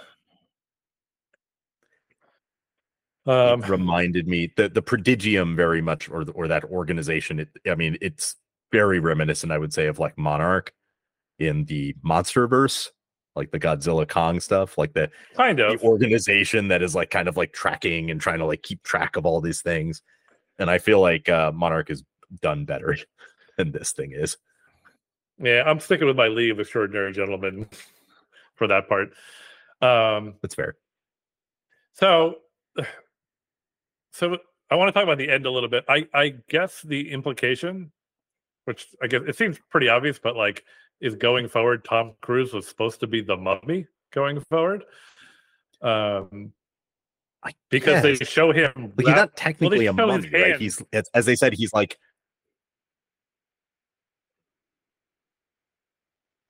[3.26, 7.74] Um, reminded me the the prodigium very much or the- or that organization it, i
[7.74, 8.34] mean it's
[8.72, 10.72] very reminiscent i would say of like monarch
[11.38, 12.90] in the monster verse
[13.36, 15.82] like the godzilla kong stuff like the, kind the of.
[15.84, 19.26] organization that is like kind of like tracking and trying to like keep track of
[19.26, 20.00] all these things
[20.58, 22.02] and i feel like uh monarch is
[22.40, 22.96] done better
[23.58, 24.38] than this thing is
[25.38, 27.68] Yeah, I'm sticking with my League of Extraordinary Gentlemen
[28.60, 29.08] for that part.
[29.80, 30.76] Um, that's fair
[32.00, 32.36] so,
[34.12, 34.38] so
[34.70, 35.84] I want to talk about the end a little bit.
[35.88, 37.92] I I guess the implication,
[38.64, 40.64] which I guess it seems pretty obvious, but like,
[41.00, 44.84] is going forward, Tom Cruise was supposed to be the mummy going forward.
[45.82, 46.52] Um,
[47.70, 48.92] because they show him.
[48.98, 50.58] Like he's not technically a mummy, right?
[50.58, 50.82] He's
[51.14, 51.98] as they said, he's like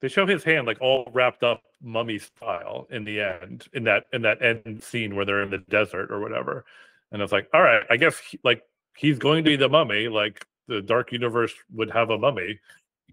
[0.00, 4.04] they show his hand like all wrapped up mummy style in the end in that
[4.12, 6.64] in that end scene where they're in the desert or whatever.
[7.12, 8.62] And it's like all right i guess he- like
[8.96, 12.58] he's going to be the mummy like the dark universe would have a mummy.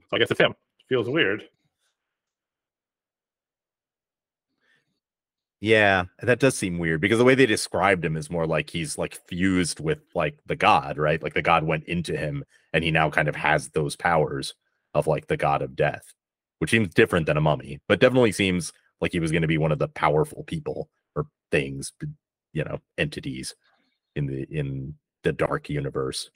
[0.09, 0.53] So i guess it's him.
[0.89, 1.43] Feels weird.
[5.59, 8.97] Yeah, that does seem weird because the way they described him is more like he's
[8.97, 11.21] like fused with like the god, right?
[11.21, 14.53] Like the god went into him and he now kind of has those powers
[14.93, 16.13] of like the god of death,
[16.59, 19.57] which seems different than a mummy, but definitely seems like he was going to be
[19.57, 21.93] one of the powerful people or things,
[22.53, 23.55] you know, entities
[24.15, 24.93] in the in
[25.23, 26.29] the dark universe.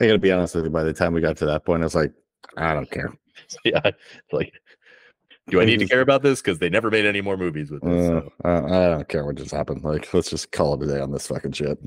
[0.00, 0.70] I gotta be honest with you.
[0.70, 2.12] By the time we got to that point, I was like,
[2.56, 3.12] I don't care.
[3.64, 3.90] yeah,
[4.32, 4.52] like
[5.48, 7.82] do I need to care about this because they never made any more movies with
[7.82, 8.10] this?
[8.10, 8.32] Uh, so.
[8.44, 9.84] I, I don't care what just happened.
[9.84, 11.78] Like, let's just call it a day on this fucking shit.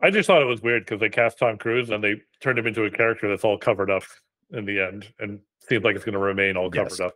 [0.00, 2.66] I just thought it was weird because they cast Tom Cruise and they turned him
[2.66, 4.04] into a character that's all covered up
[4.52, 7.00] in the end, and seems like it's going to remain all covered Yes.
[7.00, 7.14] up.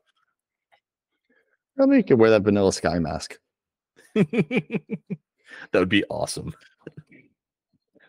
[1.80, 3.36] I mean, you could wear that Vanilla Sky mask.
[4.14, 4.80] that
[5.74, 6.54] would be awesome.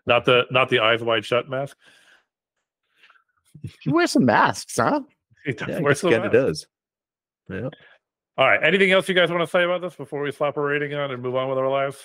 [0.06, 1.76] Not the not the eyes wide shut mask.
[3.84, 5.02] You wear some masks, huh?
[5.46, 6.46] He does Yeah, wear some kind of mask.
[6.46, 6.68] does.
[7.50, 7.70] Yeah.
[8.38, 8.64] All right.
[8.64, 11.12] Anything else you guys want to say about this before we slap a rating on
[11.12, 11.98] and move on with our lives?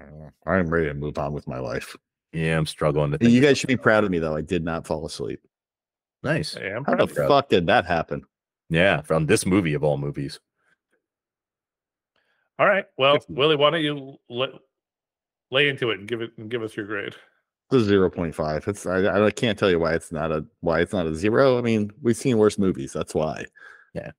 [0.00, 1.96] Uh, I'm ready to move on with my life.
[2.32, 3.30] Yeah, I'm struggling to think.
[3.30, 4.36] You guys should be proud of me, though.
[4.36, 5.40] I did not fall asleep.
[6.22, 6.54] nice.
[6.54, 8.22] Hey, I'm How proud the of fuck did that happen?
[8.70, 10.40] Yeah, from this movie of all movies.
[12.58, 12.84] All right.
[12.96, 14.48] Well, Willie, why don't you lay,
[15.50, 17.14] lay into it and give it and give us your grade?
[17.70, 18.66] It's a zero point five.
[18.68, 21.58] It's I, I can't tell you why it's not a why it's not a zero.
[21.58, 22.92] I mean, we've seen worse movies.
[22.92, 23.44] That's why.
[23.94, 24.10] Yeah.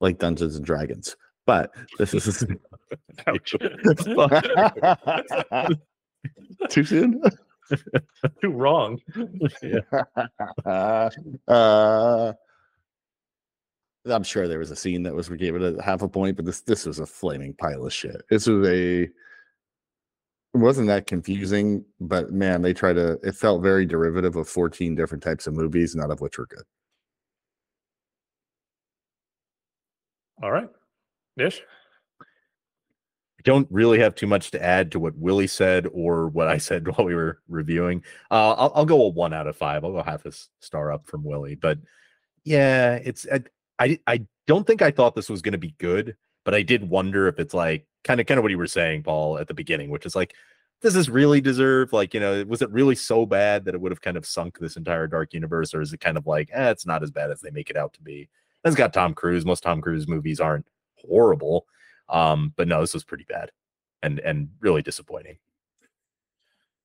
[0.00, 1.16] Like Dungeons and Dragons.
[1.44, 2.46] But this is
[3.26, 3.54] Ouch.
[6.70, 7.22] too soon.
[8.42, 9.00] Too wrong.
[10.66, 12.32] uh,
[14.06, 16.36] I'm sure there was a scene that was we gave it a half a point,
[16.36, 18.22] but this this was a flaming pile of shit.
[18.30, 19.10] This was a it
[20.54, 25.22] wasn't that confusing, but man, they try to it felt very derivative of 14 different
[25.22, 26.64] types of movies, none of which were good.
[30.42, 30.68] All right.
[31.36, 31.62] Nish?
[33.48, 36.86] Don't really have too much to add to what Willie said or what I said
[36.96, 38.04] while we were reviewing.
[38.30, 39.84] Uh, I'll, I'll go a one out of five.
[39.84, 41.54] I'll go half a star up from Willie.
[41.54, 41.78] But
[42.44, 43.42] yeah, it's I
[43.78, 46.90] I, I don't think I thought this was going to be good, but I did
[46.90, 49.54] wonder if it's like kind of kind of what you were saying, Paul, at the
[49.54, 50.34] beginning, which is like,
[50.82, 53.92] does this really deserve like you know was it really so bad that it would
[53.92, 56.68] have kind of sunk this entire dark universe, or is it kind of like eh,
[56.68, 58.28] it's not as bad as they make it out to be?
[58.62, 59.46] And It's got Tom Cruise.
[59.46, 61.66] Most Tom Cruise movies aren't horrible.
[62.08, 63.50] Um, but no, this was pretty bad
[64.02, 65.38] and and really disappointing.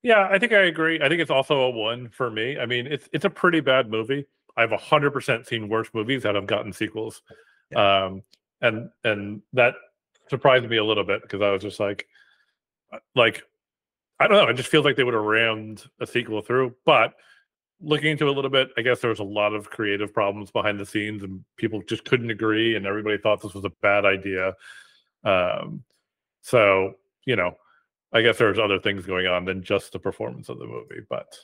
[0.02, 1.00] Yeah, I think I agree.
[1.00, 2.58] I think it's also a one for me.
[2.58, 4.26] I mean, it's it's a pretty bad movie.
[4.56, 7.22] I've hundred percent seen worse movies that have gotten sequels.
[7.74, 8.22] Um
[8.60, 9.74] and and that
[10.28, 12.06] surprised me a little bit because I was just like
[12.92, 13.42] uh, like
[14.20, 16.74] I don't know, it just feels like they would have rammed a sequel through.
[16.84, 17.14] But
[17.80, 20.50] looking into it a little bit, I guess there was a lot of creative problems
[20.50, 24.04] behind the scenes and people just couldn't agree and everybody thought this was a bad
[24.04, 24.54] idea.
[25.24, 25.84] Um
[26.42, 26.94] so,
[27.26, 27.56] you know,
[28.12, 31.36] I guess there's other things going on than just the performance of the movie, but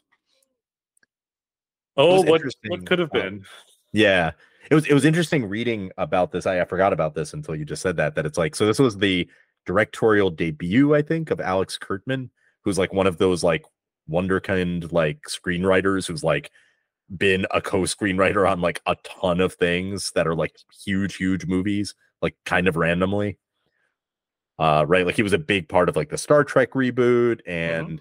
[1.96, 3.44] oh, what what could have um, been?
[3.92, 4.32] Yeah.
[4.70, 6.46] It was it was interesting reading about this.
[6.46, 8.14] I, I forgot about this until you just said that.
[8.14, 9.28] That it's like so this was the
[9.66, 12.30] directorial debut, I think, of Alex Kurtzman,
[12.62, 13.64] who's like one of those like
[14.08, 16.50] wonderkind like screenwriters who's like
[17.16, 21.94] been a co-screenwriter on like a ton of things that are like huge, huge movies,
[22.22, 23.38] like kind of randomly.
[24.60, 25.06] Uh right.
[25.06, 28.00] Like he was a big part of like the Star Trek reboot and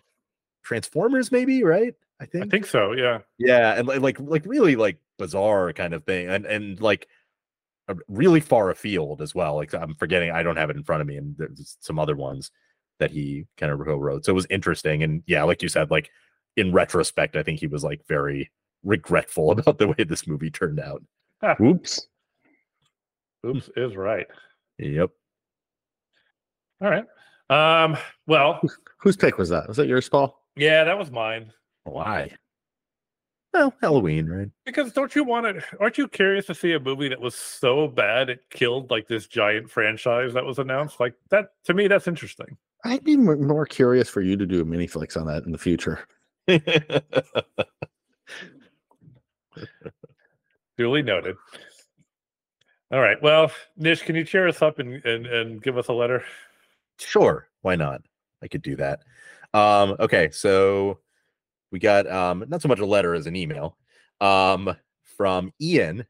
[0.64, 1.96] Transformers, maybe, right?
[2.20, 2.46] I think.
[2.46, 2.92] I think so.
[2.92, 3.20] Yeah.
[3.38, 7.08] Yeah, and like like really like bizarre kind of thing, and and like
[8.08, 9.56] really far afield as well.
[9.56, 12.16] Like I'm forgetting, I don't have it in front of me, and there's some other
[12.16, 12.52] ones
[13.00, 14.26] that he kind of wrote.
[14.26, 16.12] So it was interesting, and yeah, like you said, like
[16.58, 18.52] in retrospect, I think he was like very
[18.84, 21.04] regretful about the way this movie turned out.
[21.62, 22.08] Oops.
[23.46, 24.28] Oops is right.
[24.78, 25.12] Yep.
[26.82, 27.06] All right.
[27.50, 27.98] Um.
[28.28, 28.60] Well,
[29.00, 29.68] Whose pick was that?
[29.68, 30.40] Was that yours, Paul?
[30.56, 31.52] yeah, that was mine.
[31.86, 32.32] Why?
[33.54, 34.50] Well, Halloween, right?
[34.66, 35.64] Because don't you want to?
[35.80, 39.26] Aren't you curious to see a movie that was so bad it killed like this
[39.26, 41.00] giant franchise that was announced?
[41.00, 42.58] Like that to me, that's interesting.
[42.86, 45.58] I'd be more, curious for you to do a mini flicks on that in the
[45.58, 46.00] future.
[50.78, 51.36] Duly noted.
[52.92, 53.22] All right.
[53.22, 56.24] Well, Nish, can you cheer us up and and, and give us a letter?
[57.00, 58.02] Sure, why not?
[58.42, 59.02] I could do that.
[59.54, 61.00] Um, okay, so
[61.72, 63.78] we got um not so much a letter as an email
[64.22, 64.76] um
[65.18, 66.06] from Ian.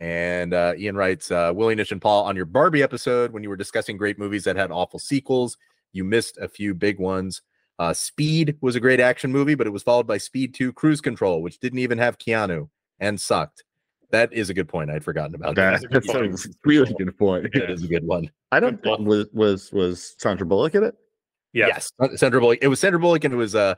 [0.00, 3.50] And uh, Ian writes, uh, Willie Nish and Paul, on your Barbie episode, when you
[3.50, 5.58] were discussing great movies that had awful sequels,
[5.92, 7.42] you missed a few big ones.
[7.78, 11.02] Uh, Speed was a great action movie, but it was followed by Speed 2 Cruise
[11.02, 13.64] Control, which didn't even have Keanu and sucked.
[14.10, 14.90] That is a good point.
[14.90, 15.84] I'd forgotten about that.
[15.90, 16.20] That's a
[16.64, 17.52] really good point.
[17.52, 18.30] That is a good one.
[18.50, 20.94] I don't Good was was was Sandra Bullock in it?
[21.52, 21.92] Yes.
[22.00, 22.58] Yes, Sandra Bullock.
[22.62, 23.74] It was Sandra Bullock, and it was uh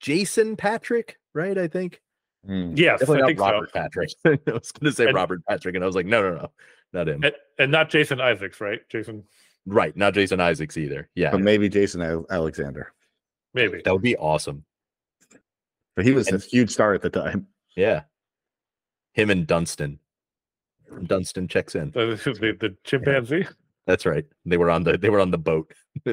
[0.00, 1.56] Jason Patric, right?
[1.56, 2.00] I think
[2.48, 3.00] Yes.
[3.00, 3.80] definitely I not think Robert so.
[3.80, 4.10] Patrick.
[4.24, 6.50] I was going to say And- Robert Patrick, and I was like, no, no, no,
[6.92, 7.24] not him.
[7.24, 8.80] And, and not Jason Isaacs, right?
[8.88, 9.24] Jason,
[9.66, 11.08] right, not Jason Isaacs either.
[11.16, 12.92] Yeah, But maybe Jason Alexander.
[13.52, 13.80] maybe.
[13.84, 14.64] that would be awesome.
[15.96, 17.48] But he was And- a huge star at the time.
[17.74, 18.02] Yeah,
[19.16, 19.98] him and Dunston.
[21.06, 21.90] Dunston checks in.
[21.90, 23.46] The, the, the chimpanzee.
[23.86, 24.24] That's right.
[24.44, 25.72] They were on the they were on the boat.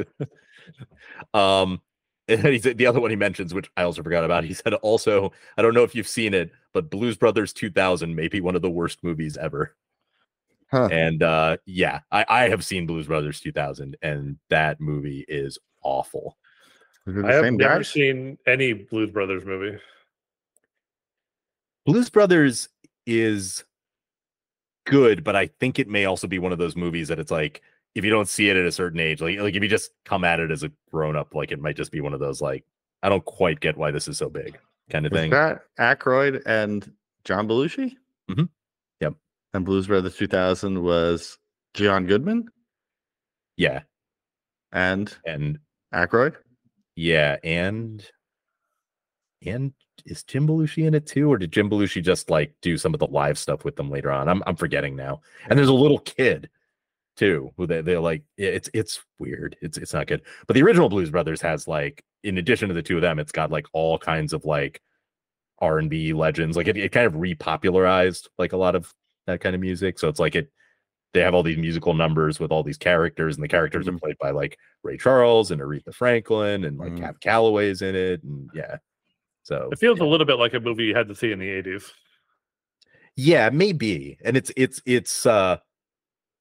[1.34, 1.82] um
[2.30, 4.46] and then he said the other one he mentions, which I also forgot about.
[4.46, 8.30] He said also, I don't know if you've seen it, but Blues Brothers 2000 may
[8.30, 9.76] be one of the worst movies ever.
[10.72, 10.88] Huh.
[10.92, 16.38] And uh yeah, I, I have seen Blues Brothers 2000, and that movie is awful.
[17.06, 17.90] Is I have same never guys?
[17.90, 19.78] seen any Blues Brothers movie.
[21.86, 22.70] Blues Brothers
[23.06, 23.64] is
[24.86, 27.62] good, but I think it may also be one of those movies that it's like
[27.96, 30.24] if you don't see it at a certain age, like like if you just come
[30.24, 32.66] at it as a grown up, like it might just be one of those like
[33.02, 34.58] I don't quite get why this is so big
[34.90, 35.30] kind of Was thing.
[35.32, 36.92] that Aykroyd and
[37.26, 37.96] John Belushi?
[38.30, 38.46] Mm-hmm.
[39.02, 39.14] Yep.
[39.54, 41.38] And Blues Brothers 2000 was
[41.74, 42.48] John Goodman
[43.58, 43.82] yeah,
[44.72, 45.60] and and
[45.94, 46.36] Aykroyd.
[46.96, 48.04] yeah, and
[49.46, 49.74] and
[50.06, 53.00] is Jim Belushi in it too, or did Jim Belushi just like do some of
[53.00, 54.28] the live stuff with them later on?
[54.28, 55.22] I'm I'm forgetting now.
[55.50, 56.50] And there's a little kid
[57.16, 59.56] too who they they're like it's it's weird.
[59.62, 60.22] It's it's not good.
[60.48, 63.32] But the original Blues Brothers has like in addition to the two of them, it's
[63.32, 64.82] got like all kinds of like
[65.60, 66.58] R and B legends.
[66.58, 68.92] Like it, it kind of repopularized like a lot of
[69.28, 70.00] that kind of music.
[70.00, 70.52] So it's like it
[71.14, 73.96] they have all these musical numbers with all these characters, and the characters Mhm.
[73.96, 77.00] are played by like Ray Charles and Aretha Franklin, and like Mhm.
[77.00, 78.78] Cab Calloway's in it, and yeah.
[79.44, 81.50] So It feels a little bit like a movie you had to see in the
[81.50, 81.92] 80s.
[83.16, 84.18] yeah, maybe.
[84.24, 85.58] And it's it's it's uh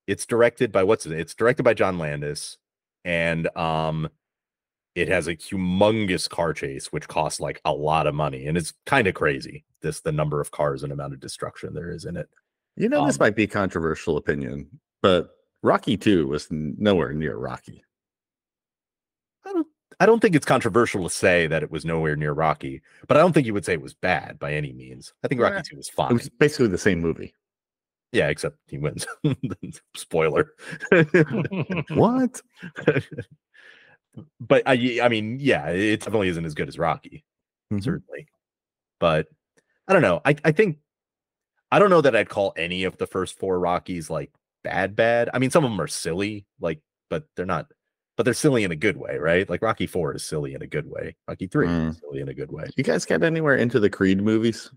[0.06, 1.12] it's directed by what's it?
[1.12, 2.58] It's directed by John Landis,
[3.04, 4.08] and um
[4.94, 8.74] it has a humongous car chase which costs like a lot of money and it's
[8.84, 12.14] kind of crazy this the number of cars and amount of destruction there is in
[12.16, 12.28] it
[12.76, 14.68] You know, this Um, might be controversial opinion,
[15.00, 15.30] but
[15.62, 17.82] Rocky 2 was nowhere near Rocky.
[19.46, 19.66] I don't
[20.00, 23.20] I don't think it's controversial to say that it was nowhere near Rocky, but I
[23.20, 25.12] don't think you would say it was bad by any means.
[25.24, 25.62] I think Rocky Yeah.
[25.70, 26.10] 2 was fine.
[26.10, 27.34] It was basically the same movie.
[28.12, 29.06] yeah, except he wins.
[29.96, 30.52] Spoiler.
[31.90, 32.40] What?
[34.40, 37.24] but I I mean, yeah, it definitely isn't as good as Rocky,
[37.72, 37.82] Mhm.
[37.82, 38.26] certainly.
[39.00, 39.28] But
[39.88, 40.20] I don't know.
[40.24, 40.78] I I think
[41.70, 44.30] I don't know that I'd call any of the first four Rockies like
[44.62, 45.30] bad bad.
[45.32, 47.72] I mean, some of them are silly, like, but they're not
[48.16, 49.48] but they're silly in a good way, right?
[49.48, 51.16] Like Rocky 4 is silly in a good way.
[51.26, 52.64] Rocky 3 is silly in a good way.
[52.76, 54.70] You guys get anywhere into the Creed movies?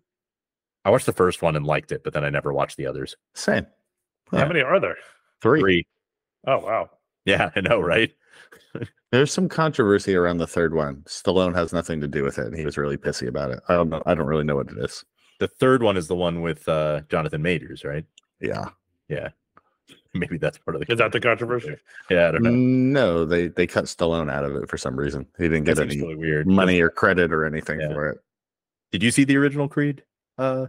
[0.85, 3.15] I watched the first one and liked it, but then I never watched the others.
[3.33, 3.65] Same.
[4.31, 4.97] How many are there?
[5.41, 5.59] Three.
[5.59, 5.87] Three.
[6.47, 6.89] Oh, wow.
[7.25, 8.11] Yeah, I know, right?
[9.11, 11.03] There's some controversy around the third one.
[11.07, 13.59] Stallone has nothing to do with it, and he was really pissy about it.
[13.67, 14.03] I don't know.
[14.05, 15.03] I don't really know what it is.
[15.39, 18.05] The third one is the one with uh Jonathan Majors, right?
[18.39, 18.69] Yeah.
[19.09, 19.29] Yeah.
[20.13, 21.75] Maybe that's part of the Is that the controversy?
[22.09, 22.51] Yeah, I don't know.
[22.51, 25.25] No, they they cut Stallone out of it for some reason.
[25.37, 26.47] He didn't get seems any really weird.
[26.47, 27.93] money or credit or anything Yeah.
[27.93, 28.19] for it.
[28.91, 30.03] Did you see the original Creed,
[30.37, 30.67] uh,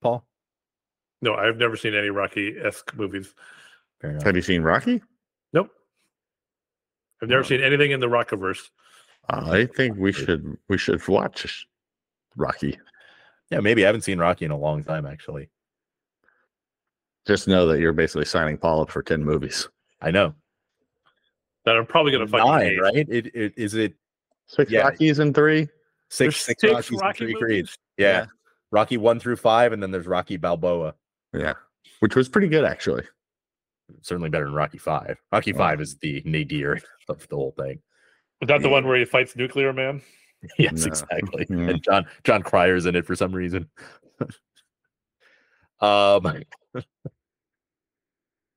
[0.00, 0.26] Paul?
[1.20, 3.34] No, I've never seen any Rocky esque movies.
[4.02, 5.02] Have you seen Rocky?
[5.52, 5.70] Nope.
[7.20, 7.46] I've never Oh.
[7.46, 8.70] seen anything in the Rockiverse.
[9.28, 11.66] I think we should we should watch
[12.36, 12.78] Rocky.
[13.50, 15.50] Yeah, maybe I haven't seen Rocky in a long time, actually.
[17.28, 19.68] Just know that you're basically signing Paul up for ten movies.
[20.00, 20.34] I know.
[21.64, 22.80] That I'm probably going to fucking Nine, hate.
[22.80, 23.08] right?
[23.08, 23.94] It, it is it
[24.46, 24.80] Six Yeah.
[24.80, 25.68] Rockies and three.
[26.08, 27.38] six There's six, six Rockies and three movies?
[27.42, 27.78] Creeds.
[27.98, 28.06] Yeah.
[28.20, 28.26] Yeah.
[28.70, 30.94] Rocky one through five, and then there's Rocky Balboa.
[31.34, 31.52] Yeah,
[32.00, 33.04] which was pretty good actually.
[34.02, 35.18] Certainly better than Rocky five.
[35.30, 35.58] Rocky Oh.
[35.58, 37.80] five is the nadir of the whole thing.
[38.40, 40.00] Is that the one where he fights Nuclear Man?
[40.58, 40.86] Yes, No.
[40.86, 41.44] exactly.
[41.46, 41.70] Mm.
[41.70, 43.68] And John Jon Cryer's in it for some reason.
[45.80, 46.42] um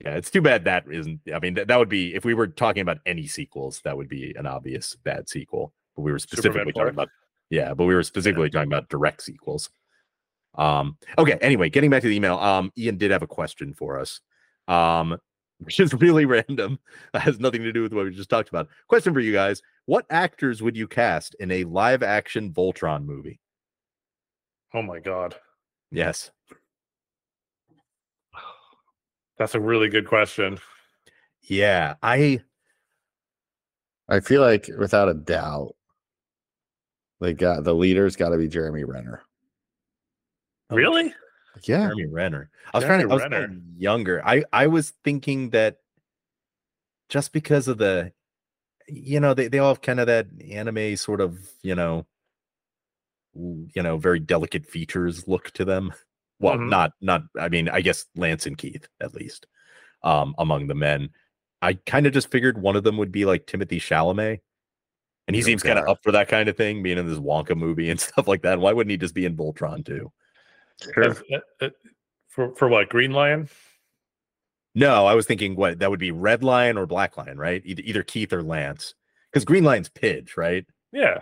[0.04, 2.47] Yeah, it's too bad that isn't I mean that, that would be if we were
[2.47, 5.74] talking about any sequels, that would be an obvious bad sequel.
[5.95, 7.10] But we were specifically talking about
[7.49, 9.70] yeah, but we were specifically talking about direct sequels.
[10.56, 13.99] Um okay, anyway, getting back to the email, um Ian did have a question for
[13.99, 14.22] us.
[14.68, 15.18] Um
[15.60, 16.80] which is really random.
[17.14, 18.68] That has nothing to do with what we just talked about.
[18.88, 19.62] Question for you guys.
[19.86, 23.39] What actors would you cast in a live action Voltron movie?
[24.74, 25.36] Oh my god,
[25.91, 26.32] Yes.
[29.38, 30.60] That's a really good question.
[31.42, 31.96] Yeah.
[32.04, 32.42] I
[34.08, 35.76] I feel like without a doubt,
[37.20, 39.24] they got the leader's got to be Jeremy Renner.
[40.70, 41.14] Really?
[41.64, 42.50] Yeah, Jeremy Renner.
[42.74, 43.62] I was trying to I Jeremy was Renner.
[43.78, 44.26] younger.
[44.26, 45.78] I I was thinking that
[47.10, 48.12] just because of the
[48.88, 52.06] you know, they, they all have kind of that anime sort of, you know,
[53.34, 55.94] you know, very delicate features look to them.
[56.42, 56.70] Well, Mhm.
[56.70, 59.48] not not I mean, I guess Lance and Keith at least.
[60.04, 61.10] Um among the men.
[61.62, 64.39] I kind of just figured one of them would be like Timothée Chalamet.
[65.28, 67.56] And he seems kind of up for that kind of thing, being in this Wonka
[67.56, 68.60] movie and stuff like that.
[68.60, 70.12] Why wouldn't he just be in Voltron too?
[70.94, 71.12] sure.
[71.32, 71.70] Uh, uh,
[72.28, 72.89] for for what?
[72.89, 73.48] Green Lion?
[74.74, 77.62] No, I was thinking what that would be Red Lion or Black Lion, right?
[77.66, 78.96] Either, either Keith or Lance,
[79.32, 80.66] because Green Lion's Pidge, right?
[80.92, 81.20] Yeah.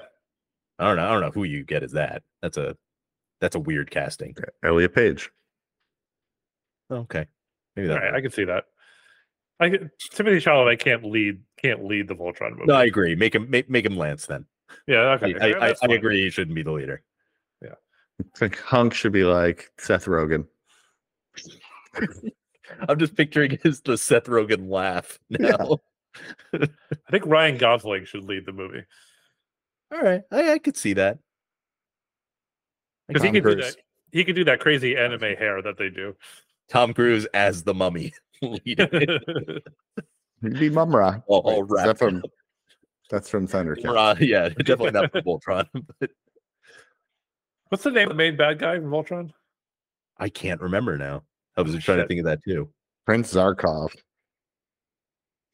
[0.78, 1.07] I don't know.
[1.07, 2.24] I don't know who you get as that.
[2.41, 2.78] That's a
[3.41, 4.35] that's a weird casting.
[4.63, 5.31] Elliot Page.
[6.91, 7.25] Okay,
[7.75, 8.01] maybe that.
[8.01, 8.65] right, I can see that.
[9.59, 12.65] I can, Timothée Chalamet can't lead can't lead the Voltron movie.
[12.65, 13.15] no, I agree.
[13.15, 14.45] Make him make, make him Lance then.
[14.87, 15.35] yeah, okay.
[15.39, 16.23] I, I, that's I agree.
[16.23, 17.03] He shouldn't be the leader.
[18.19, 20.45] I think Hunk should be like Seth Rogen.
[22.87, 25.79] I'm just picturing his the Seth Rogen laugh now.
[26.53, 26.67] I
[27.11, 28.83] think Ryan Gosling should lead the movie
[29.93, 31.19] All right, I, I could see that.
[33.10, 33.76] Because he Tom could do that.
[34.12, 36.16] He could do that crazy anime hair that they do.
[36.70, 38.14] Tom Cruise as the mummy.
[38.41, 39.68] leading it.
[40.41, 41.18] He'd be Mumm-Ra.
[41.28, 42.24] all, all Wait, that wrapped from,
[43.10, 43.84] that's from Thundercat.
[43.93, 45.68] Ra- yeah, definitely not from Voltron.
[45.99, 46.12] But
[47.70, 49.32] What's the name of the main bad guy from Voltron?
[50.18, 51.22] I can't remember now.
[51.57, 52.70] I was trying to think of that too.
[53.05, 53.89] Prince Zarkov.
[53.95, 53.99] Oh,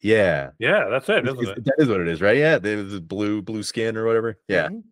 [0.00, 1.64] Yeah, Yeah, that's it, isn't Is- it?
[1.64, 2.36] that is what it is, right?
[2.38, 4.38] Yeah, the the blue blue skin or whatever.
[4.48, 4.82] Yeah, Mhm.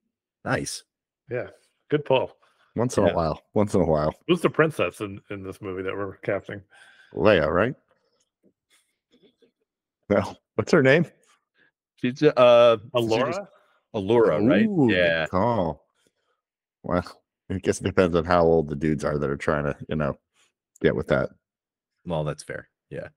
[0.45, 0.83] nice.
[1.31, 1.49] Yeah.
[1.91, 2.37] Good pull.
[2.77, 3.13] Once in Yeah.
[3.13, 3.43] a while.
[3.55, 4.15] Once in a while.
[4.27, 6.61] Who's the princess in, in this movie that we're casting?
[7.15, 7.75] Leia, right?
[10.11, 10.37] No.
[10.57, 11.07] What's her name?
[11.97, 13.49] She's uh Alora?
[13.95, 14.67] Allura, right?
[14.67, 15.87] Ooh, Yeah, call.
[16.83, 17.05] Well,
[17.51, 19.97] I guess it depends on how old the dudes are that are trying to, you
[19.97, 20.19] know,
[20.83, 21.31] get with that.
[22.05, 22.69] well, that's fair.
[22.91, 23.09] Yeah.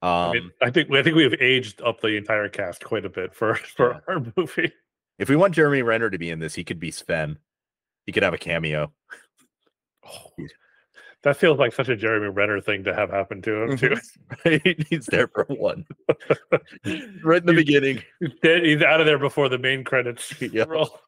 [0.00, 3.04] Um, I mean, I think I think we have aged up the entire cast quite
[3.04, 4.00] a bit for for Yeah.
[4.08, 4.72] our movie.
[5.18, 7.38] if we want Jeremy Renner to be in this, he could be Sven.
[8.06, 8.92] He could have a cameo.
[10.06, 10.30] Oh.
[11.22, 13.94] That feels like such a Jeremy Renner thing to have happen to him too.
[14.44, 14.86] Right?
[14.90, 15.86] He's there for one,
[17.22, 18.02] right in the He's- beginning.
[18.42, 20.64] He's out of there before the main credits Yeah.
[20.66, 20.98] roll.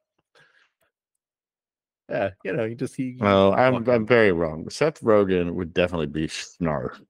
[2.09, 3.17] Yeah, you know, he just he.
[3.19, 4.69] Well, I'm walk I'm very wrong.
[4.71, 7.01] Seth Rogen would definitely be Snarf.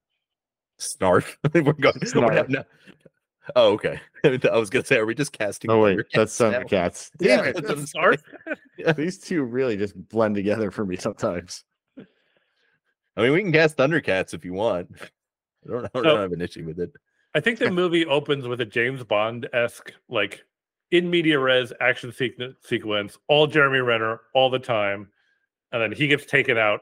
[0.81, 1.37] Snarf.
[1.53, 1.95] We're going.
[1.97, 2.49] Snarf.
[2.49, 2.63] no.
[3.57, 4.01] Oh, okay.
[4.25, 5.71] I was gonna say, are we just casting?
[5.71, 6.51] Oh wait, Thundercats that's now?
[6.51, 7.11] Thundercats.
[7.21, 8.97] Yeah, Damn it, I'm that's- Snarf?
[8.97, 11.65] These two really just blend together for me sometimes.
[13.17, 14.89] I mean, we can cast Thundercats if you want.
[15.01, 16.93] I don't, I don't So- have an issue with it.
[17.37, 20.45] I think the movie opens with a James Bond esque, like
[20.93, 25.09] in media res action sequ- sequence, all Jeremy Renner all the time,
[25.73, 26.81] and then he gets taken out.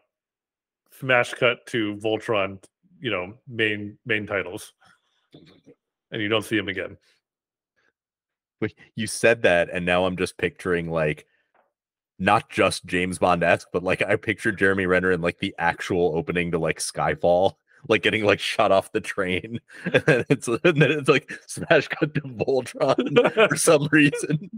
[1.00, 2.62] Smash cut to Voltron,
[3.00, 4.74] you know, main main titles,
[6.12, 6.96] and you don't see him again.
[8.60, 11.26] Wait, You said that, and now I'm just picturing like
[12.18, 16.16] not just James Bond esque, but like I pictured Jeremy Renner in like the actual
[16.16, 17.54] opening to like Skyfall,
[17.88, 21.88] like getting like shot off the train, and then it's and then it's like smash
[21.88, 24.50] cut to Voltron for some reason.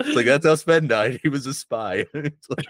[0.00, 1.20] It's like that's how Sven died.
[1.22, 2.04] He was a spy.
[2.14, 2.68] Like,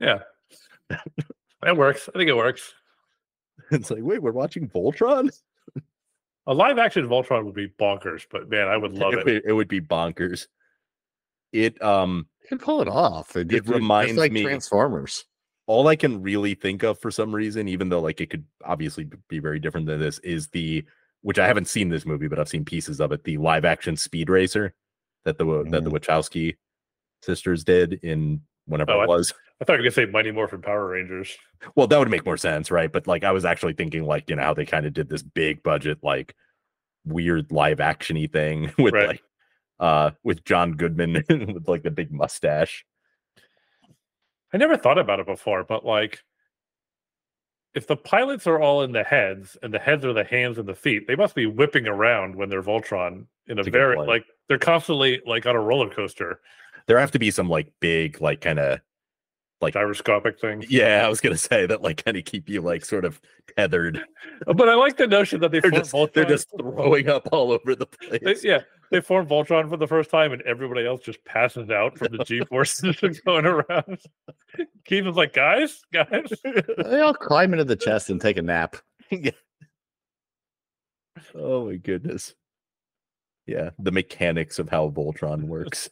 [0.00, 0.20] yeah,
[1.62, 2.08] that works.
[2.14, 2.72] I think it works.
[3.70, 5.30] it's like wait, we're watching Voltron.
[6.48, 9.24] A live action Voltron would be bonkers, but man, I would love it, it.
[9.24, 10.46] would- it would be bonkers.
[11.52, 13.32] It um You can pull it off.
[13.32, 15.24] They do- It reminds like me- Transformers.
[15.66, 19.08] all I can really think of for some reason, even though like it could obviously
[19.28, 20.84] be very different than this, is the
[21.20, 23.22] which I haven't seen this movie, but I've seen pieces of it.
[23.22, 24.74] The live action Speed Racer
[25.24, 26.56] that the that the Wachowski
[27.22, 29.32] sisters did in whenever Oh, it I- was.
[29.62, 31.38] I thought you were gonna say Mighty Morphin Power Rangers.
[31.76, 32.90] Well, that would make more sense, right?
[32.90, 35.22] But like I was actually thinking like you know how they kind of did this
[35.22, 36.34] big budget like
[37.04, 39.06] weird live actiony thing with Right.
[39.06, 39.22] like
[39.78, 42.84] uh with John Goodman with like the big mustache.
[44.52, 46.24] I never thought about it before, but like
[47.74, 50.68] if the pilots are all in the heads and the heads are the hands and
[50.68, 53.78] the feet, they must be whipping around when they're Voltron in a That's a good
[53.78, 56.40] very like they're constantly like on a roller coaster
[56.88, 58.80] There have to be some like big like kind of
[59.62, 60.64] like gyroscopic thing.
[60.68, 63.20] Yeah, I was gonna say that like kind of keep you like sort of
[63.56, 64.02] tethered.
[64.46, 66.12] Uh, but I like the notion that they They're just Voltron.
[66.14, 68.44] they're just throwing up all over the they- place.
[68.44, 72.16] yeah, they form Voltron for the first time, and everybody else just passes out from
[72.16, 72.96] the G forces
[73.26, 73.98] going around.
[74.84, 76.32] Keith is like, guys, guys.
[76.44, 78.76] They all climb into the chest and take a nap.
[81.34, 82.34] oh my goodness.
[83.46, 85.88] Yeah, the mechanics of how Voltron works.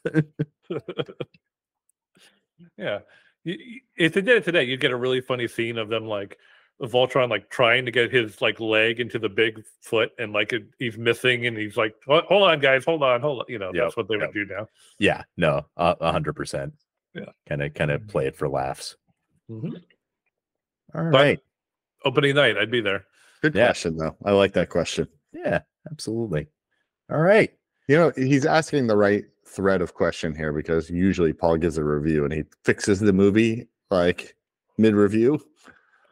[2.76, 2.98] Yeah.
[3.44, 6.04] Y- y- If they did it today, you'd get a really funny scene of them
[6.06, 6.38] like
[6.82, 10.64] Voltron like trying to get his like leg into the big foot and like it,
[10.78, 13.44] he's missing and he's like, "Hold hold on, guys, hold on, hold on.
[13.48, 14.28] You know, Yep, that's what they yep.
[14.28, 14.66] would do now.
[14.98, 16.72] yeah, no, a a hundred percent.
[17.14, 17.26] Yeah.
[17.48, 18.96] kind of kind of play it for laughs.
[19.50, 19.74] Mm-hmm.
[20.94, 21.38] All But- right.
[22.04, 23.04] Opening night, I'd be there.
[23.42, 23.66] Good Yeah.
[23.66, 24.16] question, though.
[24.24, 25.06] I like that question.
[25.34, 25.60] Yeah,
[25.90, 26.48] absolutely.
[27.10, 27.52] All right.
[27.88, 31.84] You know, he's asking the right thread of question here because usually Paul gives a
[31.84, 34.36] review and he fixes the movie like
[34.78, 35.44] mid review.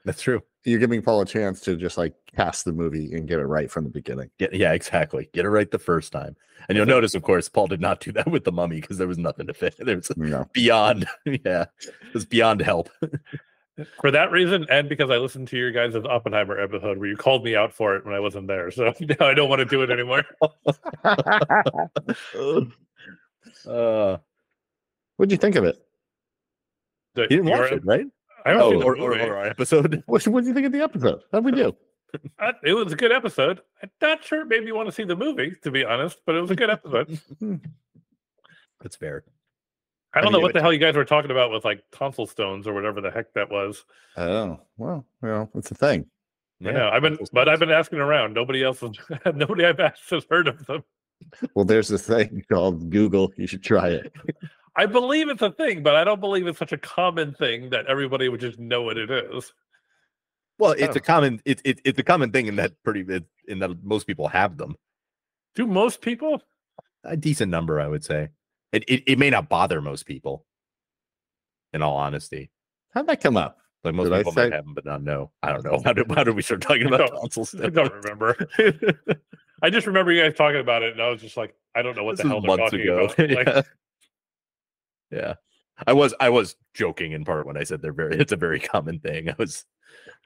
[0.05, 0.43] That's true.
[0.65, 3.71] You're giving Paul a chance to just like cast the movie and get it right
[3.71, 4.31] from the beginning.
[4.39, 5.31] Get, yeah, exactly.
[5.33, 6.37] Get it right the first time.
[6.69, 9.09] And you'll notice, of course, Paul did not do that with the mummy because there
[9.09, 9.77] was nothing to fit.
[9.89, 12.91] There was You know, beyond, yeah, it was beyond help.
[14.01, 17.17] For that reason, and because I listened to your guys' of Oppenheimer episode where you
[17.17, 19.65] called me out for it when I wasn't there, so now I don't want to
[19.65, 20.25] do it anymore.
[23.67, 24.19] Uh,
[25.17, 25.77] what'd you think of it?
[27.15, 28.07] The- you didn't watch it, right?
[28.47, 30.03] I don't Oh, or, or, or our episode.
[30.07, 31.23] What what do you think of the episode?
[31.33, 31.77] How'd we do?
[32.39, 33.61] I- it was a good episode.
[33.83, 36.35] I'm not sure it made me want to see the movie, to be honest, but
[36.37, 37.19] it was a good episode.
[38.81, 39.25] That's fair.
[40.15, 41.65] I don't I know mean, what it- the hell you guys were talking about with
[41.65, 43.85] like tonsil stones or whatever the heck that was.
[44.17, 46.07] Oh well, well, it's a thing.
[46.65, 46.89] I know.
[46.89, 48.35] I've been, but I've been asking around.
[48.35, 48.91] Nobody else, has,
[49.35, 50.83] nobody I've asked has heard of them.
[51.55, 53.33] Well, there's this thing called Google.
[53.37, 54.13] You should try it.
[54.77, 57.87] I believe it's a thing, but I don't believe it's such a common thing that
[57.87, 59.53] everybody would just know what it is.
[60.59, 60.99] Well, it's Oh.
[60.99, 64.07] a common it, it, it's a common thing in that pretty it, in that most
[64.07, 64.77] people have them.
[65.55, 66.41] Do most people?
[67.05, 68.29] A decent number, I would say.
[68.73, 70.45] It it, it may not bother most people.
[71.73, 72.51] In all honesty,
[72.95, 73.59] How'd that come up?
[73.85, 75.31] like most Did I people say- might have them, but not know.
[75.43, 75.81] I don't know.
[75.85, 77.55] How did how did we start talking about No, tonsils?
[77.61, 78.37] I don't remember.
[79.63, 81.97] I just remember you guys talking about it, and I was just like, I don't
[81.97, 83.05] know what This the hell they're talking ago.
[83.07, 83.19] about.
[83.31, 83.63] Like, yeah.
[85.11, 85.35] yeah.
[85.87, 88.59] I was I was joking in part when I said they're very it's a very
[88.61, 89.29] common thing.
[89.31, 89.65] I was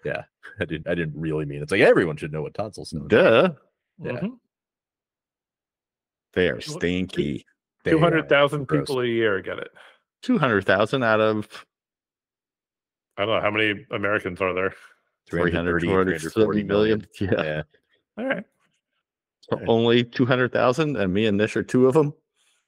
[0.05, 0.23] yeah,
[0.61, 3.09] I didn't I didn't really mean it's like everyone should know what tonsil stones are.
[3.09, 3.51] Duh.
[4.03, 4.13] Yeah.
[4.13, 4.31] mhm.
[6.33, 7.45] They are stinky.
[7.85, 8.83] They two are hundred thousand gross.
[8.89, 9.69] people a year get it.
[10.23, 11.67] Two hundred thousand out of
[13.19, 14.75] I don't know how many Americans are there.
[15.29, 17.07] 300, 330, 230 million.
[17.21, 17.31] Yeah.
[17.45, 17.63] Yeah.
[18.19, 18.52] All right, So
[19.67, 22.13] only 200,000 and me and Nish are two of them.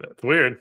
[0.01, 0.61] that's weird.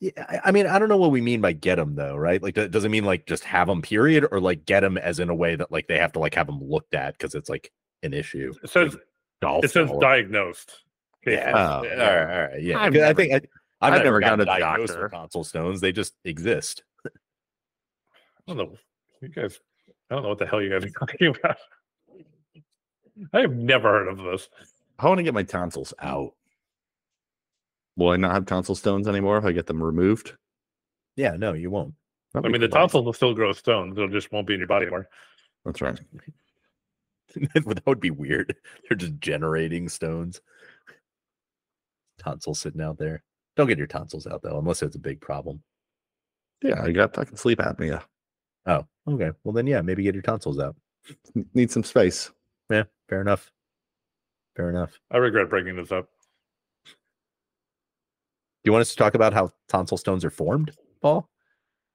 [0.00, 2.42] Yeah, I- I mean, I don't know what we mean by get them though, right?
[2.42, 5.28] Like, does it mean like just have them, period, or like get them as in
[5.28, 7.70] a way that like they have to like have them looked at because it's like
[8.02, 8.52] an issue?
[8.62, 8.96] It says
[9.42, 10.00] Golf it says ball.
[10.00, 10.72] diagnosed.
[11.26, 11.52] Yeah.
[11.54, 12.78] Oh, all right, all right, yeah.
[12.78, 13.42] I've 'cause I think I, I've,
[13.80, 15.02] I've never, never gotten gone to the diagnosed doctor.
[15.04, 15.80] with tonsil stones.
[15.80, 16.82] They just exist.
[17.06, 17.10] I
[18.48, 18.76] don't know.
[19.22, 19.58] You guys,
[20.10, 21.56] I don't know what the hell you guys are talking about.
[23.32, 24.48] I have never heard of this.
[24.98, 26.34] I want to get my tonsils out.
[27.96, 30.34] Will I not have tonsil stones anymore if I get them removed?
[31.16, 31.94] Yeah, no, you won't.
[32.32, 32.80] That'd I mean, the cool.
[32.80, 33.96] tonsils will still grow stones.
[33.96, 35.08] It just won't be in your body anymore.
[35.64, 35.98] That's right.
[37.54, 38.56] that would be weird.
[38.88, 40.40] They're just generating stones.
[42.18, 43.22] Tonsils sitting out there.
[43.56, 45.62] Don't get your tonsils out though, unless it's a big problem.
[46.62, 48.02] Yeah, I got fucking sleep apnea.
[48.66, 49.30] Oh, okay.
[49.44, 50.74] Well then, yeah, maybe get your tonsils out.
[51.54, 52.32] Need some space.
[52.70, 53.52] Yeah, fair enough.
[54.56, 54.98] Fair enough.
[55.10, 56.08] I regret bringing this up.
[56.86, 56.92] Do
[58.68, 61.28] you want us to talk about how tonsil stones are formed, Paul?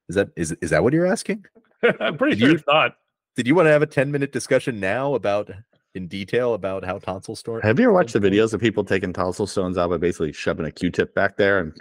[0.07, 1.45] Is that is is that what you're asking?
[1.99, 2.95] I'm pretty Did sure you- it's not.
[3.35, 5.49] Did you want to have a 10 minute discussion now about
[5.95, 7.61] in detail about how tonsil store?
[7.61, 10.65] Have you ever watched the videos of people taking tonsil stones out by basically shoving
[10.65, 11.59] a Q-tip back there?
[11.59, 11.73] And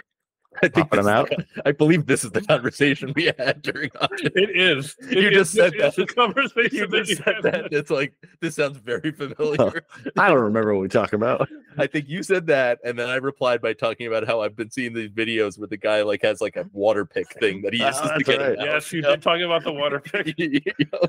[0.63, 3.61] I think popping this them is the- I believe this is the conversation we had
[3.61, 3.91] during.
[4.11, 4.95] It is.
[4.99, 5.95] It You is- just said that.
[5.95, 7.43] the conversation You just said had.
[7.43, 7.67] that.
[7.71, 9.83] It's like this sounds very familiar.
[10.17, 11.47] I don't remember what we talk about.
[11.77, 14.71] I think you said that, and then I replied by talking about how I've been
[14.71, 17.79] seeing these videos where the guy like has like a water pick thing that he
[17.85, 18.57] uses ah, to get right.
[18.59, 18.65] out.
[18.65, 19.11] Yes, you know?
[19.11, 20.33] did talk about the water pick.
[20.37, 20.59] You
[20.91, 20.99] know,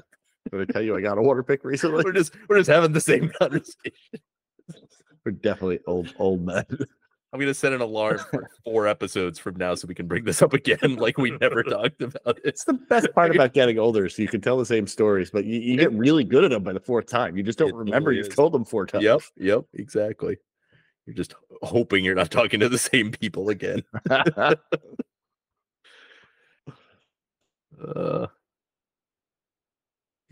[0.53, 2.05] Did I tell you I got a water pick recently?
[2.05, 4.20] we're just we're just having the same conversation.
[5.24, 6.64] We're definitely old old men.
[7.33, 10.43] I'm gonna set an alarm for four episodes from now so we can bring this
[10.43, 12.41] up again, like we never talked about it.
[12.45, 15.45] It's the best part about getting older, so you can tell the same stories, but
[15.45, 17.37] you, you get really good at them by the fourth time.
[17.37, 18.35] You just don't It remember you've is.
[18.35, 19.05] told them four times.
[19.05, 20.39] Yep, yep, exactly.
[21.07, 23.83] You're just hoping you're not talking to the same people again.
[27.83, 28.26] Uh,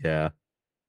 [0.03, 0.29] yeah,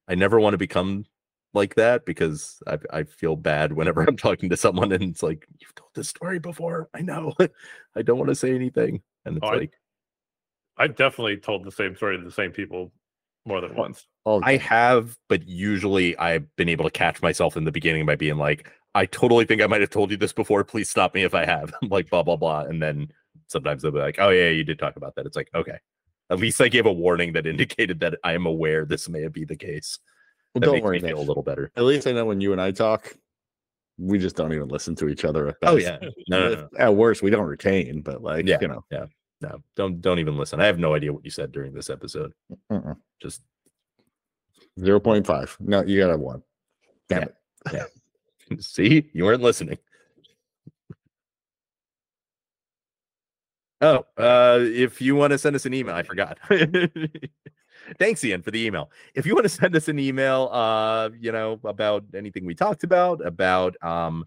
[0.08, 1.06] I never want to become
[1.54, 5.46] like that because I I feel bad whenever I'm talking to someone and it's like
[5.60, 6.88] you've told this story before.
[6.94, 7.34] I know.
[7.96, 9.72] I don't want to say anything, and oh, it's Oh, I- like
[10.76, 12.90] I definitely told the same story to the same people
[13.44, 14.06] more than once.
[14.24, 18.16] All I have, but usually I've been able to catch myself in the beginning by
[18.16, 20.64] being like, I totally think I might have told you this before.
[20.64, 21.72] Please stop me if I have.
[21.82, 23.08] I'm like blah blah blah, and then
[23.48, 25.26] sometimes they'll be like, Oh yeah, you did talk about that.
[25.26, 25.78] It's like okay.
[26.30, 29.44] At least I gave a warning that indicated that I am aware this may be
[29.44, 29.98] the case.
[30.54, 31.70] Well, don't worry, feel a little better.
[31.76, 33.14] At least I know when you and I talk,
[33.98, 35.48] we just don't even listen to each other.
[35.48, 35.98] At Oh yeah,
[36.28, 38.58] no, no, no, At worst, we don't retain, but like Yeah.
[38.60, 39.06] you know, yeah,
[39.40, 40.60] no, don't don't even listen.
[40.60, 42.32] I have no idea what you said during this episode.
[42.70, 42.94] uh-uh.
[43.22, 43.42] Just
[44.78, 45.56] zero point five.
[45.60, 46.42] No, you gotta have one.
[47.08, 47.28] Damn
[47.72, 47.84] Yeah.
[48.50, 48.62] it.
[48.64, 49.78] see, you weren't listening.
[53.80, 56.38] Oh, uh, if you want to send us an email, I forgot.
[57.98, 58.90] Thanks, Ian, for the email.
[59.14, 62.84] If you want to send us an email, uh, you know, about anything we talked
[62.84, 64.26] about, about um,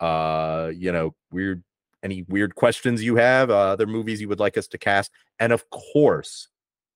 [0.00, 1.62] uh, you know, weird
[2.02, 5.10] any weird questions you have, uh, other movies you would like us to cast,
[5.40, 6.48] and of course,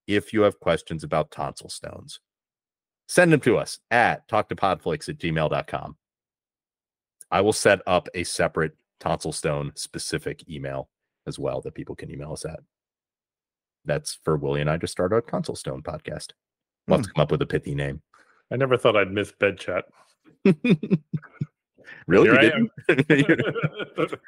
[0.06, 2.20] if you have questions about tonsil stones,
[3.08, 5.96] send them to us at talktopodflix at gmail.com.
[7.30, 10.88] I will set up a separate tonsil stone specific email
[11.26, 12.60] as well that people can email us at.
[13.84, 16.30] That's for Willie and I to start our Tonsil Stone podcast.
[16.86, 18.02] We'll have to come up with a pithy name.
[18.50, 19.84] I never thought I'd miss bed chat.
[22.06, 22.28] really?
[22.28, 24.20] Here You I didn't?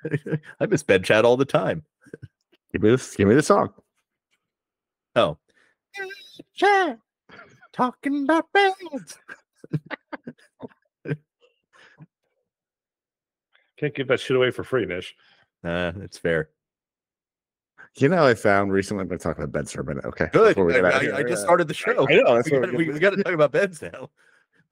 [0.60, 1.84] I miss bed chat all the time.
[2.72, 3.14] Give me this.
[3.14, 3.72] Give me the song.
[5.14, 5.38] Oh.
[6.54, 6.98] Chat.
[7.72, 9.18] Talking about beds.
[13.76, 15.14] Can't give that shit away for free, Nish.
[15.62, 16.50] Uh, it's fair.
[17.96, 19.02] You know, I found recently.
[19.02, 20.04] I'm going to talk about beds for a minute.
[20.04, 20.28] Okay.
[20.32, 20.56] Good.
[20.56, 21.14] we I, I- here.
[21.14, 22.06] I just started the show.
[22.08, 22.42] I know.
[22.76, 24.10] We, got to talk about beds now.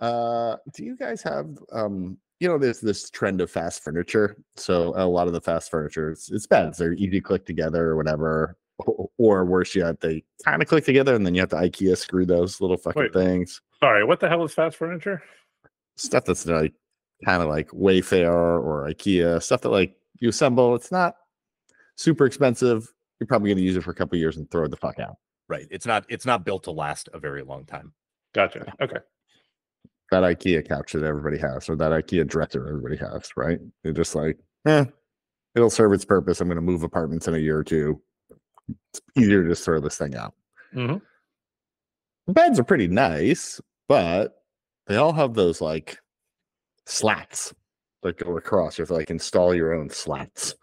[0.00, 4.92] Uh, do you guys have um you know there's this trend of fast furniture so
[4.96, 7.96] a lot of the fast furniture it's, it's beds they're easy to click together or
[7.96, 11.56] whatever or, or worse yet they kind of click together and then you have to
[11.56, 13.12] ikea screw those little fucking Wait.
[13.12, 15.22] things Sorry, what the hell is fast furniture?
[15.94, 16.72] stuff that's like
[17.24, 21.14] kind of like wayfair or ikea stuff that like you assemble it's not
[21.94, 22.92] super expensive
[23.22, 24.98] you're probably going to use it for a couple years and throw it the fuck
[24.98, 25.16] out
[25.48, 25.66] Right.
[25.70, 26.04] It's not.
[26.08, 27.92] It's not built to last a very long time.
[28.34, 28.72] Gotcha.
[28.80, 28.96] Okay.
[30.10, 34.14] that ikea couch that everybody has or that ikea dresser everybody has right they're just
[34.14, 34.84] like eh,
[35.54, 38.00] it'll serve its purpose i'm going to move apartments in a year or two
[38.92, 40.34] it's easier to just throw this thing out
[40.74, 41.00] Mhm.
[42.28, 44.42] beds are pretty nice but
[44.86, 45.98] they all have those like
[46.86, 47.52] slats
[48.02, 50.54] that go across you have to like install your own slats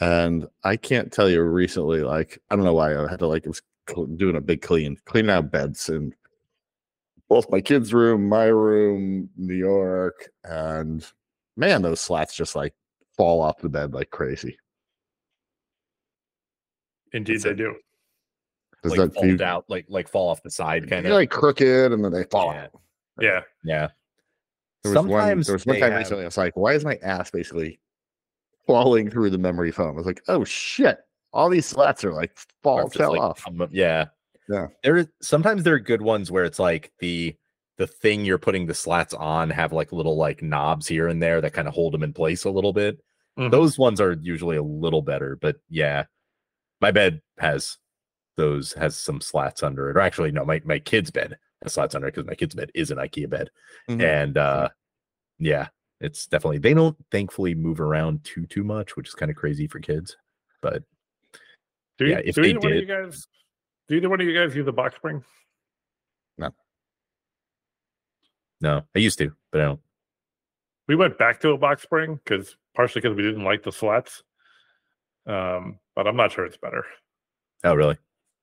[0.00, 3.44] and i can't tell you recently like i don't know why i had to like
[3.46, 3.62] it was
[4.16, 6.12] doing a big clean cleaning out beds and
[7.28, 11.06] both my kids room my room new york and
[11.56, 12.74] man those slats just like
[13.16, 14.56] fall off the bed like crazy
[17.12, 17.74] Indeed, they do.
[18.82, 21.16] Does like that fold feel out, like like fall off the side, kind they're of.
[21.16, 22.62] like crooked and then they fall Yeah.
[22.64, 22.70] out
[23.20, 23.40] Yeah.
[23.64, 23.88] Yeah.
[24.82, 25.40] There was one.
[25.40, 26.24] There was one time have- recently.
[26.24, 27.80] I was like, "Why is my ass basically
[28.66, 30.98] falling through the memory foam?" I was like, "Oh shit!
[31.32, 34.06] All these slats are like fall or fell like, off." come up- Yeah.
[34.48, 34.68] Yeah.
[34.84, 37.36] There is sometimes there are good ones where it's like the
[37.78, 41.40] the thing you're putting the slats on have like little like knobs here and there
[41.40, 42.98] that kind of hold them in place a little bit.
[43.38, 43.50] Mhm.
[43.50, 46.04] Those ones are usually a little better, but yeah.
[46.80, 47.76] My bed has
[48.36, 49.96] those has some slats under it.
[49.96, 52.70] Or actually no, my my kid's bed has slats under it because my kid's bed
[52.74, 53.50] is an IKEA bed.
[53.90, 54.02] Mhm.
[54.02, 54.68] And uh
[55.38, 55.68] yeah,
[56.00, 59.66] it's definitely they don't thankfully move around too too much, which is kind of crazy
[59.66, 60.16] for kids.
[60.60, 60.82] But
[61.98, 63.26] Do, you, Yeah, you, if do they either one of you did- guys?
[63.88, 65.22] Do either one of you guys use the box spring?
[66.38, 66.50] No,
[68.60, 69.80] no, I used to, but I don't.
[70.88, 74.22] We went back to a box spring because partially because we didn't like the slats.
[75.26, 76.84] Um, but I'm not sure it's better.
[77.64, 77.96] Oh, really?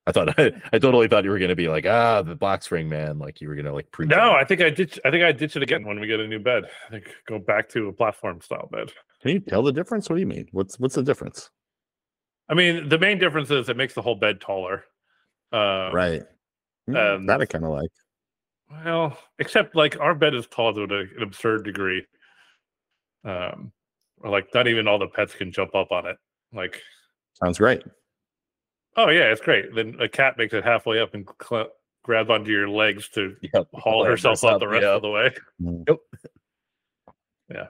[0.06, 3.20] I thought I, totally thought you were gonna be like, ah, the box spring man,
[3.20, 4.10] like you were gonna like preach.
[4.10, 4.34] No.
[4.34, 5.00] I think I ditch.
[5.06, 6.66] I think I ditch it again when we get a new bed.
[6.88, 8.92] I think go back to a platform style bed.
[9.22, 10.10] Can you tell the difference?
[10.10, 10.48] What do you mean?
[10.52, 11.50] What's what's the difference?
[12.50, 14.84] I mean, the main difference is it makes the whole bed taller.
[15.52, 16.24] Uh, right.
[16.90, 17.92] Mm, um, that I kind of like.
[18.70, 22.06] Well, except like our bed is tall to an absurd degree.
[23.24, 23.72] Um,
[24.18, 26.18] or like not even all the pets can jump up on it.
[26.54, 26.82] Like,
[27.42, 27.84] Sounds great.
[28.98, 29.74] Oh yeah, it's great.
[29.74, 31.70] Then a cat makes it halfway up and cl-
[32.04, 34.96] grabs onto your legs to Yep, haul climb herself this up the rest yep.
[34.96, 35.32] of the way.
[35.62, 35.84] Mm-hmm.
[35.88, 35.98] Yep.
[37.52, 37.68] yeah.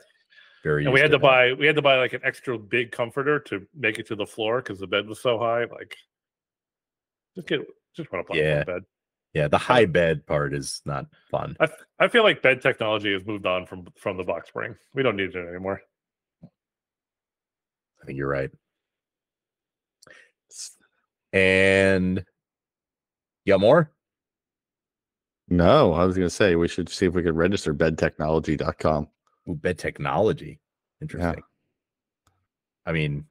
[0.64, 0.86] Very.
[0.86, 1.22] And we had to that.
[1.22, 4.26] buy we had to buy like an extra big comforter to make it to the
[4.26, 5.66] floor because the bed was so high.
[5.66, 5.96] Like,
[7.36, 7.62] just get
[7.96, 8.60] just want to play Yeah.
[8.60, 8.84] on bed.
[9.34, 11.58] Yeah, the high bed part is not fun.
[11.60, 11.68] I,
[12.00, 14.76] I feel like bed technology has moved on from from the box spring.
[14.94, 15.82] We don't need it anymore.
[16.44, 18.52] I think you're right.
[21.34, 22.24] And
[23.46, 23.92] you got more?
[25.50, 29.08] No, I was going to say we should see if we could register bedtechnology.com.
[29.50, 30.60] Ooh, bed technology.
[31.02, 31.44] Interesting.
[32.86, 33.26] I mean,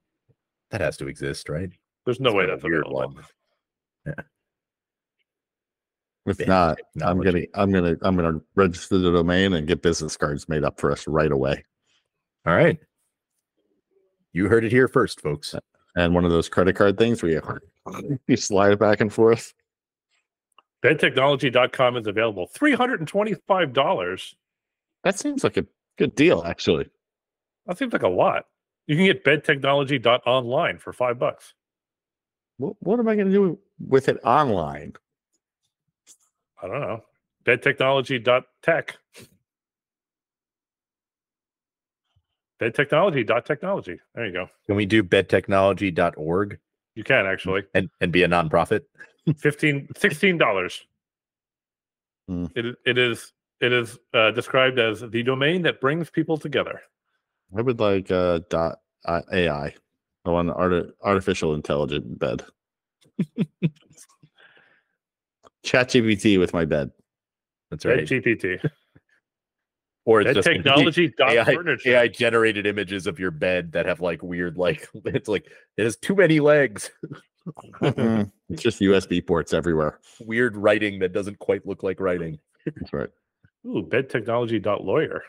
[0.70, 1.70] that has to exist, right?
[2.05, 3.14] There's no It's way that's a weird available.
[3.14, 4.16] one.
[6.26, 7.42] If Bed not, I'm gonna.
[7.55, 11.09] I'm gonna I'm gonna register the domain and get business cards made up for us
[11.09, 11.64] right away.
[12.46, 12.78] All right.
[14.32, 15.55] You heard it here first, folks.
[15.96, 17.40] And one of those credit card things where you
[18.26, 19.55] you slide it back and forth.
[20.85, 22.49] Bedtechnology.com is available.
[22.57, 24.35] $325.
[25.05, 25.66] That seems like a
[25.97, 26.89] good deal, actually.
[27.66, 28.47] That seems like a lot.
[28.87, 31.55] You can get bedtechnology.online for five bucks.
[32.57, 34.95] What, what am I going to do with it online?
[36.61, 37.05] I don't know.
[37.45, 38.97] Bedtechnology.tech.
[42.61, 43.99] Bedtechnology.technology.
[44.14, 44.49] There you go.
[44.66, 46.59] Can we do bedtechnology.org
[46.95, 47.64] You can actually.
[47.74, 48.82] and, and be a nonprofit?
[49.38, 50.80] 15 $16.
[52.28, 52.47] Hmm.
[52.55, 56.82] It, it is it is uh, described as the domain that brings people together.
[57.57, 59.74] I would like uh, dot uh, AI.
[60.24, 62.45] I want an art- artificial intelligent bed.
[65.64, 66.90] ChatGPT with my bed.
[67.70, 68.01] That's right.
[68.01, 68.68] GPT.
[70.05, 71.90] Or it's just Bedtechnology AI, furniture.
[71.90, 75.46] AI generated images of your bed that have like weird, like it's like
[75.76, 76.90] it has too many legs,
[77.82, 79.98] Mm, it's just USB ports everywhere.
[80.20, 82.38] weird writing that doesn't quite look like writing.
[82.66, 83.09] That's right.
[83.66, 85.22] Ooh, bedtechnology.lawyer.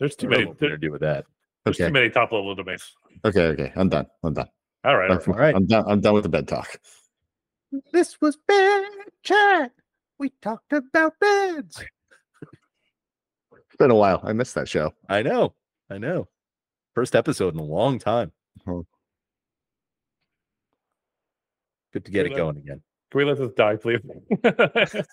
[0.00, 1.24] There's too I don't know many what we're gonna do with that.
[1.64, 1.86] there's Okay.
[1.88, 2.94] too many top level domains.
[3.24, 3.46] Okay.
[3.48, 3.72] Okay.
[3.76, 4.06] I'm done.
[4.22, 4.48] I'm done.
[4.84, 5.10] All right.
[5.10, 5.28] all I'm, right.
[5.28, 5.54] All right.
[5.56, 5.84] I'm done.
[5.86, 6.78] I'm done with the bed talk.
[7.92, 8.84] This was bed
[9.22, 9.72] chat.
[10.18, 11.82] We talked about beds.
[13.52, 14.20] It's been a while.
[14.22, 14.94] I missed that show.
[15.08, 15.54] I know.
[15.90, 16.28] I know.
[16.94, 18.30] First episode in a long time.
[18.68, 18.86] Oh.
[21.92, 22.36] Good to get it Good.
[22.36, 22.82] going again.
[23.10, 23.98] Can we let this die, please?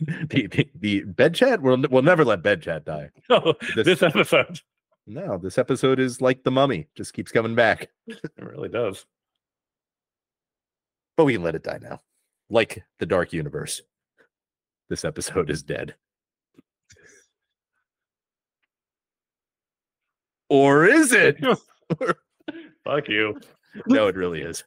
[0.00, 3.10] The, the, the bed chat, we'll, we'll never let bed chat die.
[3.30, 4.58] no, This- this episode.
[5.06, 7.88] No, this episode is like the mummy, just keeps coming back.
[8.06, 9.04] It really does.
[11.16, 12.00] But we can let it die now.
[12.50, 13.82] Like the dark universe.
[14.92, 15.94] This episode is dead.
[20.50, 21.38] Or is it?
[22.84, 23.40] Fuck you.
[23.86, 24.64] no, it really is.